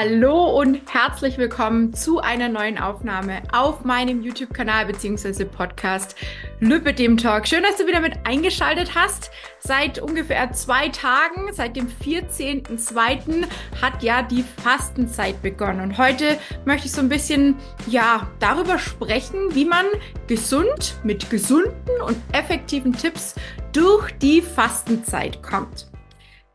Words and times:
Hallo 0.00 0.60
und 0.60 0.80
herzlich 0.94 1.38
willkommen 1.38 1.92
zu 1.92 2.20
einer 2.20 2.48
neuen 2.48 2.78
Aufnahme 2.78 3.42
auf 3.52 3.84
meinem 3.84 4.22
YouTube-Kanal 4.22 4.86
bzw. 4.86 5.44
Podcast 5.44 6.14
Lüppe 6.60 6.94
dem 6.94 7.16
Talk. 7.16 7.48
Schön, 7.48 7.64
dass 7.64 7.78
du 7.78 7.86
wieder 7.88 7.98
mit 7.98 8.12
eingeschaltet 8.22 8.94
hast. 8.94 9.32
Seit 9.58 9.98
ungefähr 9.98 10.52
zwei 10.52 10.88
Tagen, 10.90 11.52
seit 11.52 11.74
dem 11.74 11.88
14.02. 11.88 13.44
hat 13.82 14.04
ja 14.04 14.22
die 14.22 14.44
Fastenzeit 14.62 15.42
begonnen. 15.42 15.80
Und 15.80 15.98
heute 15.98 16.38
möchte 16.64 16.86
ich 16.86 16.92
so 16.92 17.00
ein 17.00 17.08
bisschen, 17.08 17.56
ja, 17.88 18.30
darüber 18.38 18.78
sprechen, 18.78 19.52
wie 19.56 19.64
man 19.64 19.86
gesund 20.28 20.94
mit 21.02 21.28
gesunden 21.28 22.00
und 22.06 22.16
effektiven 22.30 22.92
Tipps 22.92 23.34
durch 23.72 24.12
die 24.18 24.42
Fastenzeit 24.42 25.42
kommt. 25.42 25.88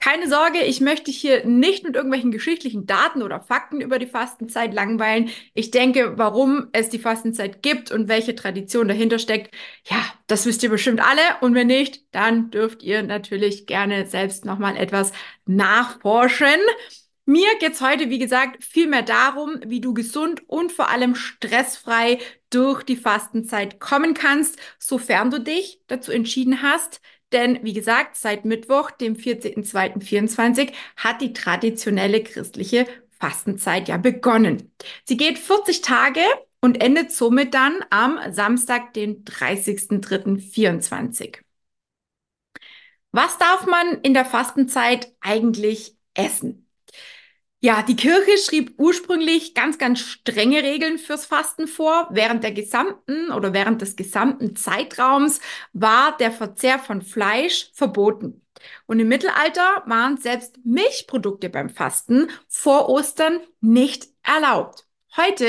Keine 0.03 0.27
Sorge, 0.27 0.59
ich 0.63 0.81
möchte 0.81 1.11
hier 1.11 1.45
nicht 1.45 1.85
mit 1.85 1.95
irgendwelchen 1.95 2.31
geschichtlichen 2.31 2.85
Daten 2.85 3.23
oder 3.23 3.39
Fakten 3.39 3.79
über 3.79 3.99
die 3.99 4.05
Fastenzeit 4.05 4.73
langweilen. 4.73 5.29
Ich 5.53 5.71
denke, 5.71 6.17
warum 6.17 6.67
es 6.73 6.89
die 6.89 6.99
Fastenzeit 6.99 7.63
gibt 7.63 7.89
und 7.89 8.09
welche 8.09 8.35
Tradition 8.35 8.89
dahinter 8.89 9.17
steckt, 9.17 9.55
ja, 9.85 10.03
das 10.27 10.45
wisst 10.45 10.61
ihr 10.61 10.69
bestimmt 10.69 10.99
alle. 10.99 11.21
Und 11.39 11.55
wenn 11.55 11.67
nicht, 11.67 12.13
dann 12.13 12.51
dürft 12.51 12.83
ihr 12.83 13.01
natürlich 13.01 13.65
gerne 13.65 14.05
selbst 14.05 14.43
nochmal 14.43 14.75
etwas 14.75 15.13
nachforschen. 15.45 16.59
Mir 17.23 17.47
geht's 17.61 17.79
heute, 17.79 18.09
wie 18.09 18.19
gesagt, 18.19 18.61
viel 18.61 18.87
mehr 18.87 19.03
darum, 19.03 19.61
wie 19.65 19.79
du 19.79 19.93
gesund 19.93 20.41
und 20.49 20.73
vor 20.73 20.89
allem 20.89 21.15
stressfrei 21.15 22.19
durch 22.49 22.83
die 22.83 22.97
Fastenzeit 22.97 23.79
kommen 23.79 24.13
kannst, 24.13 24.59
sofern 24.79 25.31
du 25.31 25.39
dich 25.39 25.79
dazu 25.87 26.11
entschieden 26.11 26.61
hast, 26.61 26.99
denn 27.33 27.63
wie 27.63 27.73
gesagt, 27.73 28.15
seit 28.15 28.45
Mittwoch, 28.45 28.91
dem 28.91 29.15
14.02.24, 29.15 30.71
hat 30.97 31.21
die 31.21 31.33
traditionelle 31.33 32.23
christliche 32.23 32.87
Fastenzeit 33.19 33.87
ja 33.87 33.97
begonnen. 33.97 34.71
Sie 35.05 35.17
geht 35.17 35.39
40 35.39 35.81
Tage 35.81 36.21
und 36.61 36.81
endet 36.81 37.11
somit 37.11 37.53
dann 37.53 37.83
am 37.89 38.19
Samstag, 38.31 38.93
den 38.93 39.23
30.03.24. 39.25 41.37
Was 43.11 43.37
darf 43.37 43.65
man 43.65 44.01
in 44.01 44.13
der 44.13 44.25
Fastenzeit 44.25 45.13
eigentlich 45.21 45.95
essen? 46.15 46.62
Ja, 47.65 47.81
die 47.81 47.95
Kirche 47.95 48.37
schrieb 48.39 48.73
ursprünglich 48.77 49.53
ganz, 49.53 49.77
ganz 49.77 50.01
strenge 50.01 50.63
Regeln 50.63 50.97
fürs 50.97 51.25
Fasten 51.25 51.65
vor. 51.65 52.09
Während 52.11 52.43
der 52.43 52.51
gesamten 52.51 53.31
oder 53.31 53.53
während 53.53 53.81
des 53.81 53.95
gesamten 53.95 54.57
Zeitraums 54.57 55.39
war 55.71 56.17
der 56.17 56.33
Verzehr 56.33 56.77
von 56.77 57.01
Fleisch 57.01 57.71
verboten. 57.73 58.41
Und 58.85 58.99
im 58.99 59.07
Mittelalter 59.07 59.81
waren 59.85 60.17
selbst 60.17 60.59
Milchprodukte 60.65 61.49
beim 61.49 61.69
Fasten 61.69 62.29
vor 62.49 62.89
Ostern 62.89 63.39
nicht 63.61 64.09
erlaubt. 64.23 64.85
Heute 65.15 65.47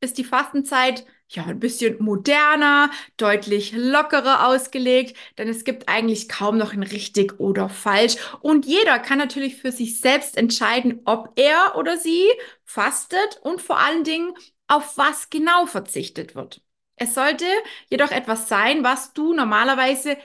ist 0.00 0.18
die 0.18 0.24
Fastenzeit 0.24 1.06
ja, 1.34 1.44
ein 1.46 1.60
bisschen 1.60 1.96
moderner, 2.02 2.90
deutlich 3.16 3.72
lockerer 3.74 4.46
ausgelegt, 4.48 5.16
denn 5.38 5.48
es 5.48 5.64
gibt 5.64 5.88
eigentlich 5.88 6.28
kaum 6.28 6.58
noch 6.58 6.72
ein 6.72 6.82
richtig 6.82 7.40
oder 7.40 7.68
falsch. 7.68 8.16
Und 8.40 8.66
jeder 8.66 8.98
kann 8.98 9.18
natürlich 9.18 9.56
für 9.56 9.72
sich 9.72 10.00
selbst 10.00 10.36
entscheiden, 10.36 11.00
ob 11.04 11.32
er 11.38 11.74
oder 11.76 11.96
sie 11.96 12.24
fastet 12.64 13.38
und 13.42 13.60
vor 13.60 13.78
allen 13.78 14.04
Dingen 14.04 14.32
auf 14.68 14.96
was 14.96 15.30
genau 15.30 15.66
verzichtet 15.66 16.34
wird. 16.34 16.62
Es 16.96 17.14
sollte 17.14 17.44
jedoch 17.90 18.10
etwas 18.10 18.48
sein, 18.48 18.84
was 18.84 19.12
du 19.12 19.32
normalerweise 19.34 20.16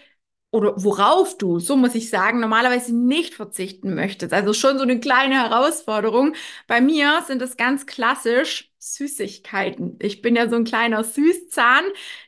oder 0.52 0.73
worauf 0.84 1.38
du, 1.38 1.59
so 1.59 1.76
muss 1.76 1.94
ich 1.95 2.09
sagen, 2.09 2.40
normalerweise 2.40 2.95
nicht 2.95 3.36
verzichten 3.36 3.94
möchtest. 3.95 4.34
Also 4.34 4.53
schon 4.53 4.78
so 4.78 4.84
eine 4.84 5.00
kleine 5.00 5.36
Herausforderung. 5.36 6.36
Bei 6.67 6.81
mir 6.81 7.22
sind 7.28 7.42
es 7.42 7.58
ganz 7.58 7.86
klassisch 7.86 8.72
Süßigkeiten. 8.80 9.98
Ich 10.02 10.22
bin 10.22 10.36
ja 10.36 10.50
so 10.50 10.56
ein 10.56 10.64
kleiner 10.64 11.03
Süßzahn, 11.03 11.84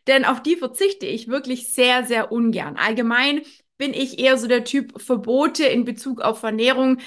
denn 0.08 0.26
auf 0.26 0.44
die 0.44 0.58
verzichte 0.58 1.06
ich 1.06 1.28
wirklich 1.30 1.74
sehr, 1.74 2.06
sehr 2.06 2.32
ungern. 2.32 2.76
Allgemein 2.78 3.42
bin 3.78 3.94
ich 3.94 4.20
eher 4.20 4.38
so 4.38 4.48
der 4.48 4.66
Typ 4.66 5.02
Verbote 5.02 5.66
in 5.66 5.86
Bezug 5.86 6.22
auf 6.22 6.44
Ernährung. 6.44 6.98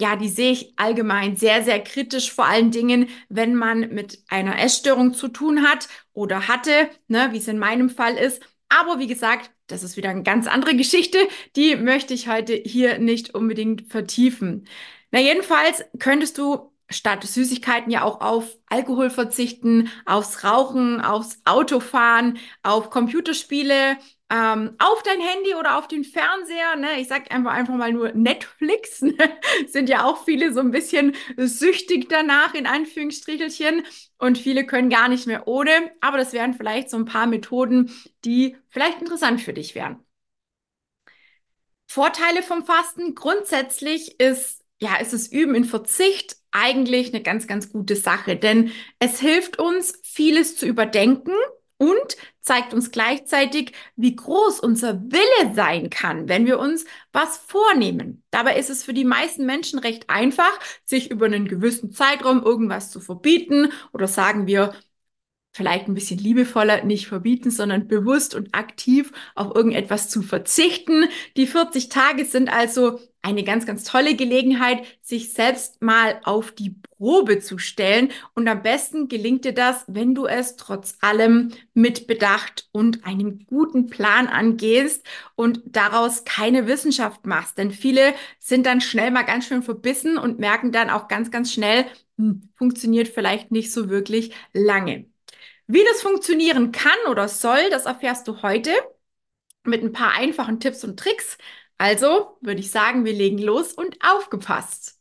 Ja, 0.00 0.16
die 0.16 0.28
sehe 0.28 0.52
ich 0.52 0.72
allgemein 0.76 1.36
sehr, 1.36 1.62
sehr 1.62 1.80
kritisch, 1.82 2.32
vor 2.32 2.46
allen 2.46 2.70
Dingen, 2.72 3.08
wenn 3.28 3.54
man 3.54 3.90
mit 3.94 4.24
einer 4.28 4.58
Essstörung 4.58 5.14
zu 5.14 5.28
tun 5.28 5.62
hat 5.62 5.88
oder 6.12 6.48
hatte, 6.48 6.90
ne, 7.08 7.28
wie 7.32 7.38
es 7.38 7.46
in 7.48 7.58
meinem 7.58 7.88
Fall 7.90 8.16
ist. 8.16 8.42
Aber 8.68 8.98
wie 8.98 9.06
gesagt, 9.06 9.51
das 9.66 9.82
ist 9.82 9.96
wieder 9.96 10.10
eine 10.10 10.22
ganz 10.22 10.46
andere 10.46 10.76
Geschichte. 10.76 11.18
Die 11.56 11.76
möchte 11.76 12.14
ich 12.14 12.28
heute 12.28 12.54
hier 12.54 12.98
nicht 12.98 13.34
unbedingt 13.34 13.90
vertiefen. 13.90 14.66
Na, 15.10 15.20
jedenfalls 15.20 15.84
könntest 15.98 16.38
du 16.38 16.72
statt 16.90 17.24
Süßigkeiten 17.24 17.90
ja 17.90 18.02
auch 18.04 18.20
auf 18.20 18.58
Alkohol 18.66 19.10
verzichten, 19.10 19.90
aufs 20.06 20.44
Rauchen, 20.44 21.00
aufs 21.00 21.40
Autofahren, 21.44 22.38
auf 22.62 22.90
Computerspiele, 22.90 23.96
ähm, 24.32 24.76
auf 24.78 25.02
dein 25.02 25.20
Handy 25.20 25.54
oder 25.54 25.76
auf 25.76 25.88
den 25.88 26.04
Fernseher. 26.04 26.76
Ne? 26.76 27.00
Ich 27.00 27.08
sag 27.08 27.30
einfach 27.30 27.52
einfach 27.52 27.74
mal 27.74 27.92
nur 27.92 28.12
Netflix. 28.12 29.02
Ne? 29.12 29.16
Sind 29.66 29.88
ja 29.88 30.04
auch 30.04 30.24
viele 30.24 30.54
so 30.54 30.60
ein 30.60 30.70
bisschen 30.70 31.14
süchtig 31.36 32.08
danach, 32.08 32.54
in 32.54 32.66
Anführungsstrichelchen. 32.66 33.84
Und 34.16 34.38
viele 34.38 34.64
können 34.64 34.88
gar 34.88 35.08
nicht 35.08 35.26
mehr 35.26 35.46
ohne. 35.46 35.70
Aber 36.00 36.16
das 36.16 36.32
wären 36.32 36.54
vielleicht 36.54 36.88
so 36.88 36.96
ein 36.96 37.04
paar 37.04 37.26
Methoden, 37.26 37.90
die 38.24 38.56
vielleicht 38.68 39.00
interessant 39.00 39.40
für 39.40 39.52
dich 39.52 39.74
wären. 39.74 39.98
Vorteile 41.86 42.42
vom 42.42 42.64
Fasten 42.64 43.14
grundsätzlich 43.14 44.18
ist, 44.18 44.64
ja, 44.80 44.96
ist 44.96 45.12
es 45.12 45.30
Üben 45.30 45.54
in 45.54 45.64
Verzicht 45.64 46.36
eigentlich 46.52 47.12
eine 47.12 47.22
ganz, 47.22 47.46
ganz 47.46 47.70
gute 47.70 47.96
Sache, 47.96 48.36
denn 48.36 48.72
es 48.98 49.20
hilft 49.20 49.58
uns, 49.58 49.98
vieles 50.02 50.56
zu 50.56 50.66
überdenken 50.66 51.34
und 51.76 52.16
zeigt 52.42 52.74
uns 52.74 52.90
gleichzeitig, 52.90 53.72
wie 53.96 54.14
groß 54.14 54.60
unser 54.60 55.00
Wille 55.10 55.54
sein 55.54 55.90
kann, 55.90 56.28
wenn 56.28 56.44
wir 56.46 56.58
uns 56.58 56.84
was 57.12 57.38
vornehmen. 57.38 58.22
Dabei 58.30 58.56
ist 58.58 58.68
es 58.70 58.84
für 58.84 58.92
die 58.94 59.04
meisten 59.04 59.46
Menschen 59.46 59.78
recht 59.78 60.10
einfach, 60.10 60.52
sich 60.84 61.10
über 61.10 61.26
einen 61.26 61.48
gewissen 61.48 61.92
Zeitraum 61.92 62.42
irgendwas 62.42 62.90
zu 62.90 63.00
verbieten 63.00 63.72
oder 63.92 64.08
sagen 64.08 64.46
wir, 64.46 64.74
vielleicht 65.52 65.86
ein 65.86 65.94
bisschen 65.94 66.18
liebevoller, 66.18 66.82
nicht 66.84 67.06
verbieten, 67.06 67.50
sondern 67.50 67.86
bewusst 67.86 68.34
und 68.34 68.54
aktiv 68.54 69.12
auf 69.34 69.54
irgendetwas 69.54 70.08
zu 70.08 70.22
verzichten. 70.22 71.04
Die 71.36 71.46
40 71.46 71.90
Tage 71.90 72.24
sind 72.24 72.52
also 72.52 72.98
eine 73.20 73.44
ganz, 73.44 73.66
ganz 73.66 73.84
tolle 73.84 74.16
Gelegenheit, 74.16 74.82
sich 75.00 75.32
selbst 75.32 75.80
mal 75.80 76.20
auf 76.24 76.50
die 76.52 76.70
Probe 76.70 77.38
zu 77.38 77.58
stellen. 77.58 78.10
Und 78.34 78.48
am 78.48 78.62
besten 78.62 79.08
gelingt 79.08 79.44
dir 79.44 79.52
das, 79.54 79.84
wenn 79.86 80.14
du 80.14 80.26
es 80.26 80.56
trotz 80.56 80.96
allem 81.00 81.52
mit 81.74 82.06
Bedacht 82.08 82.68
und 82.72 83.04
einem 83.04 83.44
guten 83.46 83.86
Plan 83.86 84.26
angehst 84.26 85.06
und 85.36 85.62
daraus 85.66 86.24
keine 86.24 86.66
Wissenschaft 86.66 87.26
machst. 87.26 87.58
Denn 87.58 87.70
viele 87.70 88.14
sind 88.40 88.66
dann 88.66 88.80
schnell 88.80 89.10
mal 89.12 89.22
ganz 89.22 89.46
schön 89.46 89.62
verbissen 89.62 90.18
und 90.18 90.40
merken 90.40 90.72
dann 90.72 90.90
auch 90.90 91.06
ganz, 91.08 91.30
ganz 91.30 91.52
schnell, 91.52 91.84
hm, 92.18 92.48
funktioniert 92.56 93.08
vielleicht 93.08 93.52
nicht 93.52 93.72
so 93.72 93.88
wirklich 93.88 94.32
lange. 94.52 95.11
Wie 95.72 95.82
das 95.84 96.02
funktionieren 96.02 96.70
kann 96.70 96.98
oder 97.08 97.28
soll, 97.28 97.70
das 97.70 97.86
erfährst 97.86 98.28
du 98.28 98.42
heute 98.42 98.72
mit 99.64 99.82
ein 99.82 99.92
paar 99.92 100.12
einfachen 100.12 100.60
Tipps 100.60 100.84
und 100.84 100.98
Tricks. 100.98 101.38
Also 101.78 102.36
würde 102.42 102.60
ich 102.60 102.70
sagen, 102.70 103.06
wir 103.06 103.14
legen 103.14 103.38
los 103.38 103.72
und 103.72 103.96
aufgepasst. 104.04 105.00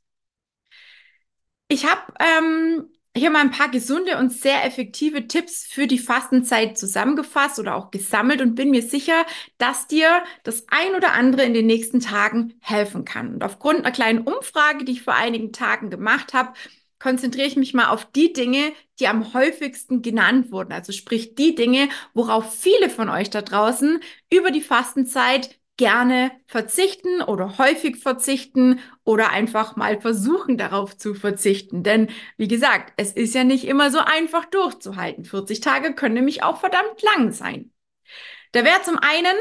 Ich 1.67 1.85
habe 1.85 2.13
ähm, 2.19 2.89
hier 3.13 3.31
mal 3.31 3.41
ein 3.41 3.51
paar 3.51 3.67
gesunde 3.67 4.17
und 4.17 4.31
sehr 4.31 4.63
effektive 4.63 5.27
Tipps 5.27 5.65
für 5.65 5.87
die 5.87 5.99
Fastenzeit 5.99 6.77
zusammengefasst 6.77 7.59
oder 7.59 7.75
auch 7.75 7.91
gesammelt 7.91 8.41
und 8.41 8.55
bin 8.55 8.71
mir 8.71 8.81
sicher, 8.81 9.25
dass 9.57 9.87
dir 9.87 10.23
das 10.43 10.69
ein 10.69 10.95
oder 10.95 11.11
andere 11.11 11.43
in 11.43 11.53
den 11.53 11.65
nächsten 11.65 11.99
Tagen 11.99 12.53
helfen 12.61 13.03
kann. 13.03 13.33
Und 13.33 13.43
aufgrund 13.43 13.79
einer 13.79 13.91
kleinen 13.91 14.25
Umfrage, 14.25 14.85
die 14.85 14.93
ich 14.93 15.01
vor 15.01 15.15
einigen 15.15 15.51
Tagen 15.51 15.89
gemacht 15.89 16.33
habe, 16.33 16.53
konzentriere 17.01 17.47
ich 17.47 17.55
mich 17.55 17.73
mal 17.73 17.89
auf 17.89 18.05
die 18.05 18.31
Dinge, 18.31 18.73
die 18.99 19.07
am 19.07 19.33
häufigsten 19.33 20.01
genannt 20.01 20.51
wurden. 20.51 20.71
Also 20.71 20.91
sprich 20.91 21.35
die 21.35 21.55
Dinge, 21.55 21.89
worauf 22.13 22.53
viele 22.55 22.89
von 22.89 23.09
euch 23.09 23.29
da 23.29 23.41
draußen 23.41 23.99
über 24.31 24.51
die 24.51 24.61
Fastenzeit 24.61 25.59
gerne 25.77 26.31
verzichten 26.45 27.23
oder 27.23 27.57
häufig 27.57 27.97
verzichten 27.97 28.79
oder 29.03 29.31
einfach 29.31 29.75
mal 29.75 29.99
versuchen 29.99 30.57
darauf 30.57 30.95
zu 30.95 31.15
verzichten. 31.15 31.81
Denn 31.83 32.09
wie 32.37 32.47
gesagt, 32.47 32.93
es 32.97 33.13
ist 33.13 33.33
ja 33.33 33.43
nicht 33.43 33.65
immer 33.65 33.89
so 33.89 33.99
einfach 33.99 34.45
durchzuhalten. 34.45 35.25
40 35.25 35.59
Tage 35.59 35.95
können 35.95 36.13
nämlich 36.13 36.43
auch 36.43 36.59
verdammt 36.59 37.01
lang 37.01 37.31
sein. 37.31 37.71
Da 38.51 38.63
wäre 38.63 38.81
zum 38.83 38.99
einen 38.99 39.35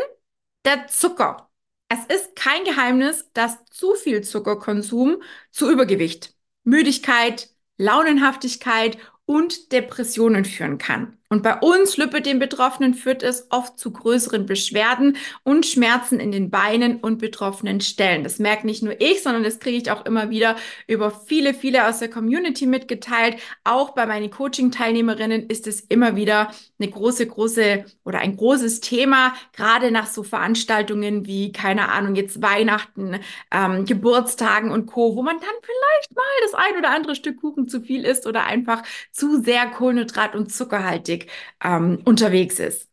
der 0.64 0.86
Zucker. 0.86 1.50
Es 1.88 2.06
ist 2.06 2.36
kein 2.36 2.64
Geheimnis, 2.64 3.30
dass 3.34 3.64
zu 3.66 3.94
viel 3.94 4.22
Zuckerkonsum 4.22 5.22
zu 5.50 5.70
Übergewicht 5.70 6.34
Müdigkeit, 6.64 7.49
Launenhaftigkeit 7.80 8.98
und 9.24 9.72
Depressionen 9.72 10.44
führen 10.44 10.76
kann. 10.76 11.16
Und 11.32 11.44
bei 11.44 11.56
uns 11.60 11.96
Lipödem-Betroffenen 11.96 12.92
führt 12.94 13.22
es 13.22 13.46
oft 13.50 13.78
zu 13.78 13.92
größeren 13.92 14.46
Beschwerden 14.46 15.16
und 15.44 15.64
Schmerzen 15.64 16.18
in 16.18 16.32
den 16.32 16.50
Beinen 16.50 16.96
und 16.96 17.18
betroffenen 17.18 17.80
Stellen. 17.80 18.24
Das 18.24 18.40
merkt 18.40 18.64
nicht 18.64 18.82
nur 18.82 19.00
ich, 19.00 19.22
sondern 19.22 19.44
das 19.44 19.60
kriege 19.60 19.76
ich 19.76 19.92
auch 19.92 20.04
immer 20.06 20.30
wieder 20.30 20.56
über 20.88 21.12
viele, 21.12 21.54
viele 21.54 21.86
aus 21.86 22.00
der 22.00 22.10
Community 22.10 22.66
mitgeteilt. 22.66 23.36
Auch 23.62 23.90
bei 23.90 24.06
meinen 24.06 24.32
Coaching-Teilnehmerinnen 24.32 25.46
ist 25.48 25.68
es 25.68 25.78
immer 25.82 26.16
wieder 26.16 26.50
eine 26.80 26.90
große, 26.90 27.28
große 27.28 27.84
oder 28.04 28.18
ein 28.18 28.36
großes 28.36 28.80
Thema, 28.80 29.32
gerade 29.52 29.92
nach 29.92 30.08
so 30.08 30.24
Veranstaltungen 30.24 31.26
wie, 31.26 31.52
keine 31.52 31.90
Ahnung, 31.90 32.16
jetzt 32.16 32.42
Weihnachten, 32.42 33.20
ähm, 33.52 33.84
Geburtstagen 33.84 34.72
und 34.72 34.86
Co., 34.86 35.14
wo 35.14 35.22
man 35.22 35.36
dann 35.36 35.48
vielleicht 35.62 36.16
mal 36.16 36.24
das 36.42 36.54
ein 36.54 36.76
oder 36.76 36.90
andere 36.90 37.14
Stück 37.14 37.40
Kuchen 37.40 37.68
zu 37.68 37.80
viel 37.82 38.04
isst 38.04 38.26
oder 38.26 38.46
einfach 38.46 38.82
zu 39.12 39.40
sehr 39.40 39.70
Kohlenhydrat- 39.70 40.34
und 40.34 40.52
zuckerhaltig 40.52 41.19
ähm, 41.62 42.00
unterwegs 42.04 42.58
ist. 42.58 42.88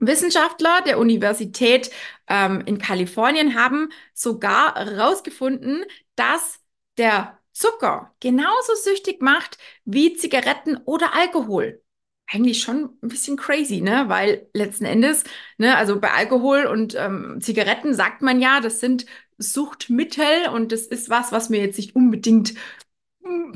Wissenschaftler 0.00 0.80
der 0.86 0.98
Universität 0.98 1.90
ähm, 2.28 2.62
in 2.66 2.78
Kalifornien 2.78 3.54
haben 3.54 3.90
sogar 4.14 4.74
herausgefunden, 4.76 5.84
dass 6.14 6.60
der 6.98 7.38
Zucker 7.52 8.14
genauso 8.20 8.74
süchtig 8.82 9.20
macht 9.20 9.58
wie 9.84 10.14
Zigaretten 10.14 10.76
oder 10.84 11.14
Alkohol. 11.14 11.82
Eigentlich 12.30 12.60
schon 12.62 12.90
ein 13.02 13.08
bisschen 13.08 13.36
crazy, 13.36 13.80
ne? 13.80 14.04
Weil 14.08 14.48
letzten 14.52 14.84
Endes, 14.84 15.24
ne, 15.56 15.76
also 15.76 15.98
bei 15.98 16.12
Alkohol 16.12 16.66
und 16.66 16.94
ähm, 16.94 17.38
Zigaretten 17.40 17.94
sagt 17.94 18.22
man 18.22 18.40
ja, 18.40 18.60
das 18.60 18.80
sind 18.80 19.06
Suchtmittel 19.38 20.48
und 20.52 20.70
das 20.72 20.82
ist 20.82 21.08
was, 21.08 21.32
was 21.32 21.48
mir 21.48 21.60
jetzt 21.60 21.78
nicht 21.78 21.96
unbedingt 21.96 22.54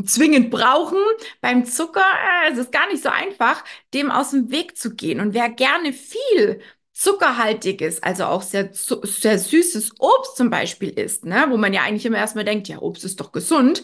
zwingend 0.05 0.51
brauchen. 0.51 0.99
Beim 1.41 1.65
Zucker 1.65 2.05
äh, 2.47 2.53
ist 2.53 2.59
es 2.59 2.71
gar 2.71 2.89
nicht 2.91 3.03
so 3.03 3.09
einfach, 3.09 3.65
dem 3.95 4.11
aus 4.11 4.31
dem 4.31 4.51
Weg 4.51 4.77
zu 4.77 4.95
gehen. 4.95 5.21
Und 5.21 5.35
wer 5.35 5.49
gerne 5.51 5.93
viel 5.93 6.61
zuckerhaltiges, 6.93 8.03
also 8.03 8.25
auch 8.27 8.43
sehr, 8.43 8.71
sehr 8.73 9.39
süßes 9.39 9.95
Obst 9.99 10.37
zum 10.37 10.51
Beispiel 10.51 10.91
isst, 10.91 11.25
ne, 11.25 11.47
wo 11.49 11.57
man 11.57 11.73
ja 11.73 11.83
eigentlich 11.83 12.07
immer 12.07 12.19
erstmal 12.19 12.45
denkt, 12.45 12.69
ja, 12.69 12.81
Obst 12.81 13.05
ist 13.05 13.21
doch 13.21 13.33
gesund, 13.33 13.83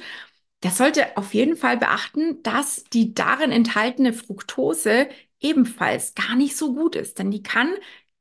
der 0.63 0.71
sollte 0.73 1.17
auf 1.17 1.35
jeden 1.35 1.57
Fall 1.57 1.77
beachten, 1.79 2.43
dass 2.43 2.85
die 2.93 3.15
darin 3.15 3.53
enthaltene 3.53 4.13
Fructose 4.13 5.09
ebenfalls 5.41 6.15
gar 6.15 6.35
nicht 6.37 6.57
so 6.57 6.75
gut 6.75 6.97
ist, 6.97 7.19
denn 7.19 7.31
die 7.31 7.43
kann 7.43 7.75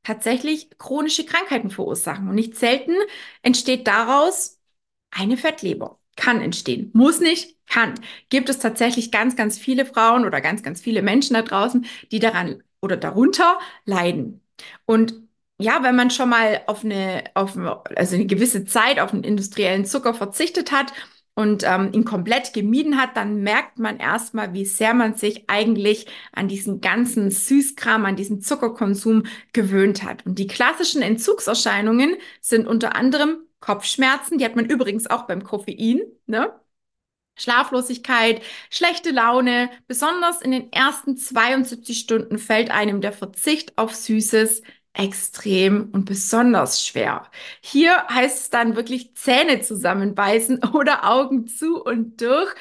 tatsächlich 0.04 0.70
chronische 0.78 1.24
Krankheiten 1.26 1.70
verursachen. 1.70 2.28
Und 2.28 2.34
nicht 2.36 2.56
selten 2.56 2.94
entsteht 3.42 3.86
daraus 3.86 4.58
eine 5.10 5.36
Fettleber. 5.36 5.98
Kann 6.18 6.40
entstehen. 6.40 6.90
Muss 6.94 7.20
nicht, 7.20 7.56
kann. 7.68 7.94
Gibt 8.28 8.48
es 8.48 8.58
tatsächlich 8.58 9.12
ganz, 9.12 9.36
ganz 9.36 9.56
viele 9.56 9.86
Frauen 9.86 10.26
oder 10.26 10.40
ganz, 10.40 10.64
ganz 10.64 10.80
viele 10.80 11.00
Menschen 11.00 11.34
da 11.34 11.42
draußen, 11.42 11.86
die 12.10 12.18
daran 12.18 12.62
oder 12.80 12.96
darunter 12.96 13.58
leiden. 13.84 14.42
Und 14.84 15.14
ja, 15.60 15.82
wenn 15.84 15.94
man 15.96 16.10
schon 16.10 16.28
mal 16.28 16.60
auf 16.66 16.84
eine, 16.84 17.24
auf, 17.34 17.56
also 17.96 18.16
eine 18.16 18.26
gewisse 18.26 18.64
Zeit 18.64 18.98
auf 18.98 19.12
einen 19.12 19.24
industriellen 19.24 19.84
Zucker 19.86 20.12
verzichtet 20.14 20.72
hat 20.72 20.92
und 21.34 21.62
ähm, 21.64 21.90
ihn 21.92 22.04
komplett 22.04 22.52
gemieden 22.52 23.00
hat, 23.00 23.16
dann 23.16 23.42
merkt 23.42 23.78
man 23.78 23.98
erstmal, 23.98 24.54
wie 24.54 24.64
sehr 24.64 24.94
man 24.94 25.14
sich 25.14 25.48
eigentlich 25.48 26.06
an 26.32 26.48
diesen 26.48 26.80
ganzen 26.80 27.30
Süßkram, 27.30 28.04
an 28.06 28.16
diesen 28.16 28.40
Zuckerkonsum 28.40 29.24
gewöhnt 29.52 30.02
hat. 30.02 30.26
Und 30.26 30.38
die 30.40 30.48
klassischen 30.48 31.02
Entzugserscheinungen 31.02 32.16
sind 32.40 32.66
unter 32.66 32.96
anderem 32.96 33.38
Kopfschmerzen, 33.60 34.38
die 34.38 34.44
hat 34.44 34.56
man 34.56 34.66
übrigens 34.66 35.06
auch 35.08 35.26
beim 35.26 35.44
Koffein, 35.44 36.00
ne? 36.26 36.52
Schlaflosigkeit, 37.36 38.42
schlechte 38.70 39.10
Laune, 39.10 39.70
besonders 39.86 40.42
in 40.42 40.50
den 40.50 40.72
ersten 40.72 41.16
72 41.16 41.98
Stunden 42.00 42.38
fällt 42.38 42.70
einem 42.70 43.00
der 43.00 43.12
Verzicht 43.12 43.78
auf 43.78 43.94
Süßes 43.94 44.62
extrem 44.92 45.90
und 45.92 46.04
besonders 46.04 46.84
schwer. 46.84 47.30
Hier 47.62 48.04
heißt 48.08 48.38
es 48.40 48.50
dann 48.50 48.74
wirklich 48.76 49.14
Zähne 49.16 49.60
zusammenbeißen 49.60 50.64
oder 50.74 51.08
Augen 51.08 51.46
zu 51.46 51.82
und 51.82 52.20
durch 52.20 52.54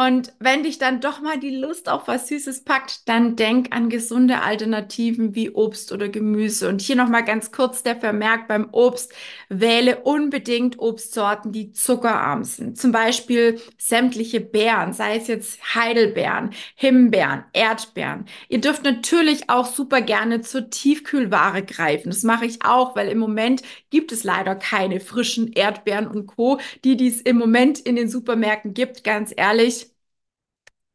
und 0.00 0.32
wenn 0.38 0.62
dich 0.62 0.78
dann 0.78 1.00
doch 1.00 1.20
mal 1.20 1.40
die 1.40 1.56
Lust 1.56 1.88
auf 1.88 2.06
was 2.06 2.28
Süßes 2.28 2.62
packt, 2.62 3.08
dann 3.08 3.34
denk 3.34 3.74
an 3.74 3.88
gesunde 3.88 4.42
Alternativen 4.42 5.34
wie 5.34 5.50
Obst 5.50 5.90
oder 5.90 6.08
Gemüse. 6.08 6.68
Und 6.68 6.80
hier 6.80 6.94
nochmal 6.94 7.24
ganz 7.24 7.50
kurz 7.50 7.82
der 7.82 7.96
Vermerk 7.96 8.46
beim 8.46 8.68
Obst. 8.70 9.12
Wähle 9.48 10.02
unbedingt 10.04 10.78
Obstsorten, 10.78 11.50
die 11.50 11.72
zuckerarm 11.72 12.44
sind. 12.44 12.78
Zum 12.78 12.92
Beispiel 12.92 13.60
sämtliche 13.76 14.40
Beeren, 14.40 14.92
sei 14.92 15.16
es 15.16 15.26
jetzt 15.26 15.74
Heidelbeeren, 15.74 16.50
Himbeeren, 16.76 17.42
Erdbeeren. 17.52 18.26
Ihr 18.48 18.60
dürft 18.60 18.84
natürlich 18.84 19.50
auch 19.50 19.66
super 19.66 20.00
gerne 20.00 20.42
zur 20.42 20.70
Tiefkühlware 20.70 21.64
greifen. 21.64 22.10
Das 22.10 22.22
mache 22.22 22.46
ich 22.46 22.64
auch, 22.64 22.94
weil 22.94 23.08
im 23.08 23.18
Moment 23.18 23.62
gibt 23.90 24.12
es 24.12 24.22
leider 24.22 24.54
keine 24.54 25.00
frischen 25.00 25.52
Erdbeeren 25.54 26.06
und 26.06 26.28
Co., 26.28 26.60
die 26.84 26.96
dies 26.96 27.20
im 27.20 27.36
Moment 27.36 27.80
in 27.80 27.96
den 27.96 28.08
Supermärkten 28.08 28.74
gibt. 28.74 29.02
Ganz 29.02 29.34
ehrlich, 29.36 29.87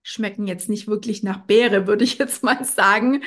schmecken 0.04 0.48
jetzt 0.48 0.70
nicht 0.70 0.88
wirklich 0.88 1.24
nach 1.24 1.40
Beere, 1.40 1.88
würde 1.88 2.04
ich 2.04 2.18
jetzt 2.18 2.44
mal 2.44 2.64
sagen. 2.66 3.24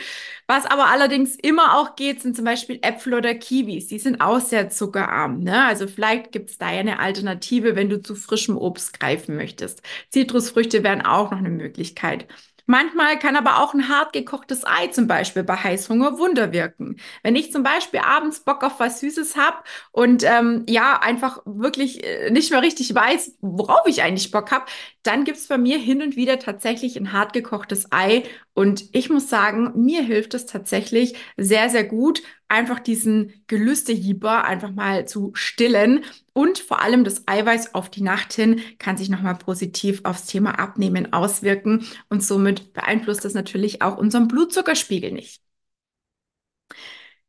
Was 0.47 0.67
aber 0.67 0.89
allerdings 0.89 1.35
immer 1.37 1.77
auch 1.79 1.97
geht, 1.97 2.23
sind 2.23 2.37
zum 2.37 2.45
Beispiel 2.45 2.79
Äpfel 2.83 3.15
oder 3.15 3.35
Kiwis. 3.35 3.89
Die 3.89 3.99
sind 3.99 4.21
auch 4.21 4.41
sehr 4.41 4.71
zuckerarm. 4.71 5.41
Ne? 5.41 5.65
Also 5.65 5.89
vielleicht 5.89 6.33
gibt 6.33 6.51
es 6.51 6.59
da 6.59 6.71
ja 6.73 6.81
eine 6.81 7.01
Alternative, 7.01 7.75
wenn 7.77 7.89
du 7.91 8.01
zu 8.01 8.15
frischem 8.15 8.57
Obst 8.57 9.01
greifen 9.01 9.37
möchtest. 9.37 9.83
Zitrusfrüchte 10.11 10.85
wären 10.85 11.03
auch 11.03 11.31
noch 11.33 11.39
eine 11.39 11.51
Möglichkeit. 11.51 12.29
Manchmal 12.67 13.19
kann 13.19 13.37
aber 13.37 13.61
auch 13.63 13.75
ein 13.75 13.89
hart 13.89 14.13
gekochtes 14.13 14.65
Ei 14.67 14.89
zum 14.89 15.07
Beispiel 15.07 15.45
bei 15.45 15.55
Heißhunger 15.57 16.19
Wunder 16.19 16.53
wirken. 16.53 16.97
Wenn 17.23 17.37
ich 17.37 17.53
zum 17.53 17.63
Beispiel 17.63 18.01
abends 18.01 18.41
Bock 18.41 18.65
auf 18.65 18.81
was 18.81 18.99
Süßes 19.01 19.37
habe 19.37 19.59
und 19.93 20.25
ähm, 20.25 20.65
ja, 20.69 20.99
einfach 21.01 21.41
wirklich 21.45 22.03
äh, 22.05 22.31
nicht 22.31 22.51
mehr 22.51 22.63
richtig 22.63 22.93
weiß, 22.95 23.37
worauf 23.41 23.87
ich 23.87 24.03
eigentlich 24.03 24.33
Bock 24.33 24.51
habe, 24.51 24.67
dann 25.05 25.23
gibt's 25.25 25.47
bei 25.47 25.59
mir 25.59 25.79
hin 25.79 26.03
und 26.03 26.17
wieder 26.17 26.39
tatsächlich 26.41 26.97
ein 26.97 27.13
hart 27.13 27.33
gekochtes 27.33 27.93
Ei. 27.93 28.25
Und 28.57 28.87
ich 28.93 29.11
muss 29.11 29.29
sagen, 29.29 29.73
mir 29.85 30.03
hilft 30.03 30.33
es 30.33 30.47
tatsächlich 30.47 31.15
sehr, 31.37 31.69
sehr 31.69 31.85
gut, 31.85 32.23
einfach 32.49 32.81
diesen 32.81 33.35
Gelüstehieber 33.49 34.45
einfach 34.47 34.71
mal 34.71 35.07
zu 35.07 35.31
stillen. 35.35 36.07
Und 36.33 36.59
vor 36.59 36.81
allem 36.81 37.05
das 37.05 37.29
Eiweiß 37.29 37.75
auf 37.75 37.91
die 37.91 38.01
Nacht 38.01 38.33
hin 38.33 38.63
kann 38.79 38.97
sich 38.97 39.11
nochmal 39.11 39.37
positiv 39.37 40.01
aufs 40.05 40.25
Thema 40.25 40.59
Abnehmen 40.59 41.13
auswirken. 41.13 41.87
Und 42.09 42.25
somit 42.25 42.73
beeinflusst 42.73 43.27
das 43.27 43.35
natürlich 43.35 43.83
auch 43.83 43.99
unseren 43.99 44.27
Blutzuckerspiegel 44.27 45.13
nicht. 45.13 45.46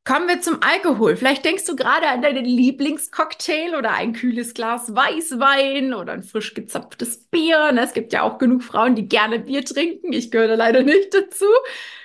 Kommen 0.07 0.29
wir 0.29 0.39
zum 0.39 0.59
Alkohol. 0.61 1.17
Vielleicht 1.17 1.43
denkst 1.43 1.65
du 1.65 1.75
gerade 1.75 2.07
an 2.07 2.21
deinen 2.21 2.45
Lieblingscocktail 2.45 3.75
oder 3.75 3.91
ein 3.91 4.13
kühles 4.13 4.53
Glas 4.53 4.95
Weißwein 4.95 5.93
oder 5.93 6.13
ein 6.13 6.23
frisch 6.23 6.53
gezapftes 6.53 7.25
Bier. 7.25 7.73
Ne, 7.73 7.81
es 7.81 7.91
gibt 7.91 8.13
ja 8.13 8.21
auch 8.21 8.37
genug 8.37 8.63
Frauen, 8.63 8.95
die 8.95 9.09
gerne 9.09 9.37
Bier 9.37 9.65
trinken. 9.65 10.13
Ich 10.13 10.31
gehöre 10.31 10.55
leider 10.55 10.83
nicht 10.83 11.13
dazu. 11.13 11.43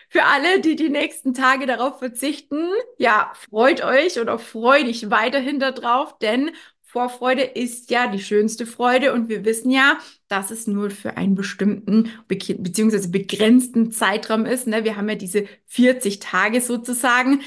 Für 0.09 0.25
alle, 0.25 0.61
die 0.61 0.75
die 0.75 0.88
nächsten 0.88 1.33
Tage 1.33 1.65
darauf 1.67 2.00
verzichten, 2.00 2.71
ja, 2.99 3.31
freut 3.49 3.85
euch 3.85 4.19
oder 4.21 4.37
freu 4.41 4.83
dich 4.83 5.09
weiterhin 5.12 5.61
darauf, 5.61 6.19
denn 6.19 6.50
Vorfreude 6.83 7.43
ist 7.43 7.91
ja 7.91 8.09
die 8.09 8.19
schönste 8.19 8.67
Freude 8.67 9.15
und 9.15 9.31
wir 9.31 9.47
wissen 9.47 9.71
ja, 9.71 9.97
dass 10.29 10.50
es 10.50 10.67
nur 10.67 10.91
für 10.91 11.17
einen 11.17 11.37
bestimmten 11.37 12.11
be 12.29 12.37
beziehungsweise 12.37 13.11
begrenzten 13.11 13.93
Zeitraum 13.93 14.45
ist. 14.45 14.67
Ne? 14.67 14.85
Wir 14.85 14.97
haben 14.97 15.09
ja 15.09 15.15
diese 15.15 15.47
40 15.69 16.19
Tage 16.19 16.61
sozusagen. 16.61 17.41